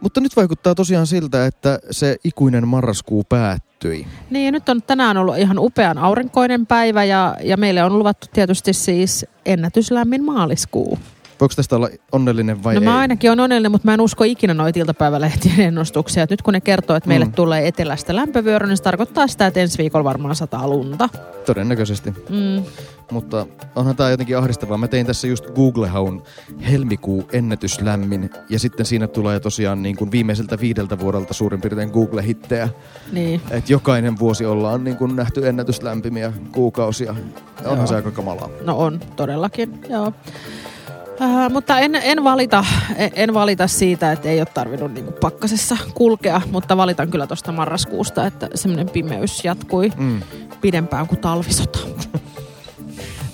Mutta 0.00 0.20
nyt 0.20 0.36
vaikuttaa 0.36 0.74
tosiaan 0.74 1.06
siltä, 1.06 1.46
että 1.46 1.78
se 1.90 2.16
ikuinen 2.24 2.68
marraskuu 2.68 3.24
päättyi. 3.24 4.06
Niin 4.30 4.46
ja 4.46 4.52
nyt 4.52 4.68
on 4.68 4.82
tänään 4.82 5.16
ollut 5.16 5.38
ihan 5.38 5.58
upean 5.58 5.98
aurinkoinen 5.98 6.66
päivä 6.66 7.04
ja, 7.04 7.36
ja 7.42 7.56
meille 7.56 7.84
on 7.84 7.98
luvattu 7.98 8.26
tietysti 8.32 8.72
siis 8.72 9.26
ennätyslämmin 9.46 10.24
maaliskuu. 10.24 10.98
Voiko 11.40 11.54
tästä 11.56 11.76
olla 11.76 11.88
onnellinen 12.12 12.64
vai 12.64 12.74
no, 12.74 12.80
ei? 12.80 12.84
mä 12.84 12.98
ainakin 12.98 13.30
on 13.30 13.40
onnellinen, 13.40 13.72
mutta 13.72 13.88
mä 13.88 13.94
en 13.94 14.00
usko 14.00 14.24
ikinä 14.24 14.54
noita 14.54 14.78
iltapäivälehtien 14.78 15.60
ennustuksia. 15.60 16.22
Et 16.22 16.30
nyt 16.30 16.42
kun 16.42 16.54
ne 16.54 16.60
kertoo, 16.60 16.96
että 16.96 17.08
meille 17.08 17.24
mm. 17.24 17.32
tulee 17.32 17.68
etelästä 17.68 18.16
lämpövyöry, 18.16 18.66
niin 18.66 18.76
se 18.76 18.82
tarkoittaa 18.82 19.26
sitä, 19.26 19.46
että 19.46 19.60
ensi 19.60 19.78
viikolla 19.78 20.04
varmaan 20.04 20.36
sataa 20.36 20.68
lunta. 20.68 21.08
Todennäköisesti. 21.46 22.10
Mm. 22.10 22.62
Mutta 23.10 23.46
onhan 23.74 23.96
tämä 23.96 24.10
jotenkin 24.10 24.38
ahdistavaa. 24.38 24.78
Mä 24.78 24.88
tein 24.88 25.06
tässä 25.06 25.26
just 25.26 25.46
Google-haun 25.46 26.22
helmikuu 26.70 27.28
ennätyslämmin 27.32 28.30
ja 28.48 28.58
sitten 28.58 28.86
siinä 28.86 29.06
tulee 29.06 29.40
tosiaan 29.40 29.82
niin 29.82 29.96
kuin 29.96 30.10
viimeiseltä 30.10 30.60
viideltä 30.60 30.98
vuodelta 30.98 31.34
suurin 31.34 31.60
piirtein 31.60 31.90
Google-hittejä. 31.90 32.68
Niin. 33.12 33.40
Et 33.50 33.70
jokainen 33.70 34.18
vuosi 34.18 34.46
ollaan 34.46 34.84
niin 34.84 34.96
kuin 34.96 35.16
nähty 35.16 35.48
ennätyslämpimiä 35.48 36.32
kuukausia. 36.52 37.14
Onhan 37.60 37.78
Joo. 37.78 37.86
se 37.86 37.94
aika 37.94 38.10
kamalaa. 38.10 38.48
No 38.64 38.78
on, 38.78 39.00
todellakin. 39.16 39.80
Joo. 39.88 40.12
Äh, 41.20 41.50
mutta 41.50 41.78
en, 41.78 41.94
en, 41.94 42.24
valita, 42.24 42.64
en, 42.96 43.10
en 43.14 43.34
valita 43.34 43.66
siitä, 43.66 44.12
että 44.12 44.28
ei 44.28 44.40
ole 44.40 44.46
tarvinnut 44.54 44.94
niin 44.94 45.12
pakkasessa 45.20 45.76
kulkea, 45.94 46.40
mutta 46.50 46.76
valitan 46.76 47.10
kyllä 47.10 47.26
tuosta 47.26 47.52
marraskuusta, 47.52 48.26
että 48.26 48.48
semmoinen 48.54 48.90
pimeys 48.90 49.44
jatkui 49.44 49.92
mm. 49.96 50.22
pidempään 50.60 51.06
kuin 51.06 51.20
talvisota. 51.20 51.78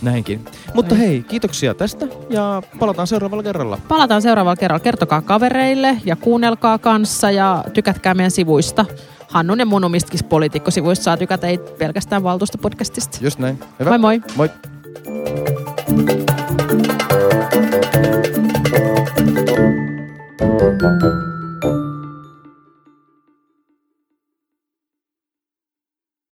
Näinkin. 0.03 0.45
Mutta 0.75 0.95
hei, 0.95 1.23
kiitoksia 1.23 1.75
tästä 1.75 2.07
ja 2.31 2.63
palataan 2.79 3.07
seuraavalla 3.07 3.43
kerralla. 3.43 3.79
Palataan 3.89 4.23
seuraavalla 4.23 4.57
kerralla. 4.57 4.81
Kertokaa 4.81 5.21
kavereille 5.21 5.97
ja 6.05 6.17
kuunnelkaa 6.17 6.79
kanssa 6.79 7.31
ja 7.31 7.65
tykätkää 7.73 8.15
meidän 8.15 8.31
sivuista. 8.31 8.85
Hannun 9.29 9.59
ja 9.59 9.67
mun 9.67 9.85
omistakin 9.85 10.25
poliitikkosivuista 10.25 11.03
saa 11.03 11.17
tykätä, 11.17 11.47
ei 11.47 11.59
pelkästään 11.59 12.23
valtuustopodcastista. 12.23 13.19
Just 13.21 13.39
näin. 13.39 13.59
Hyvä. 13.79 13.91
Moi 13.91 13.99
moi. 13.99 14.23
Moi. 14.37 14.72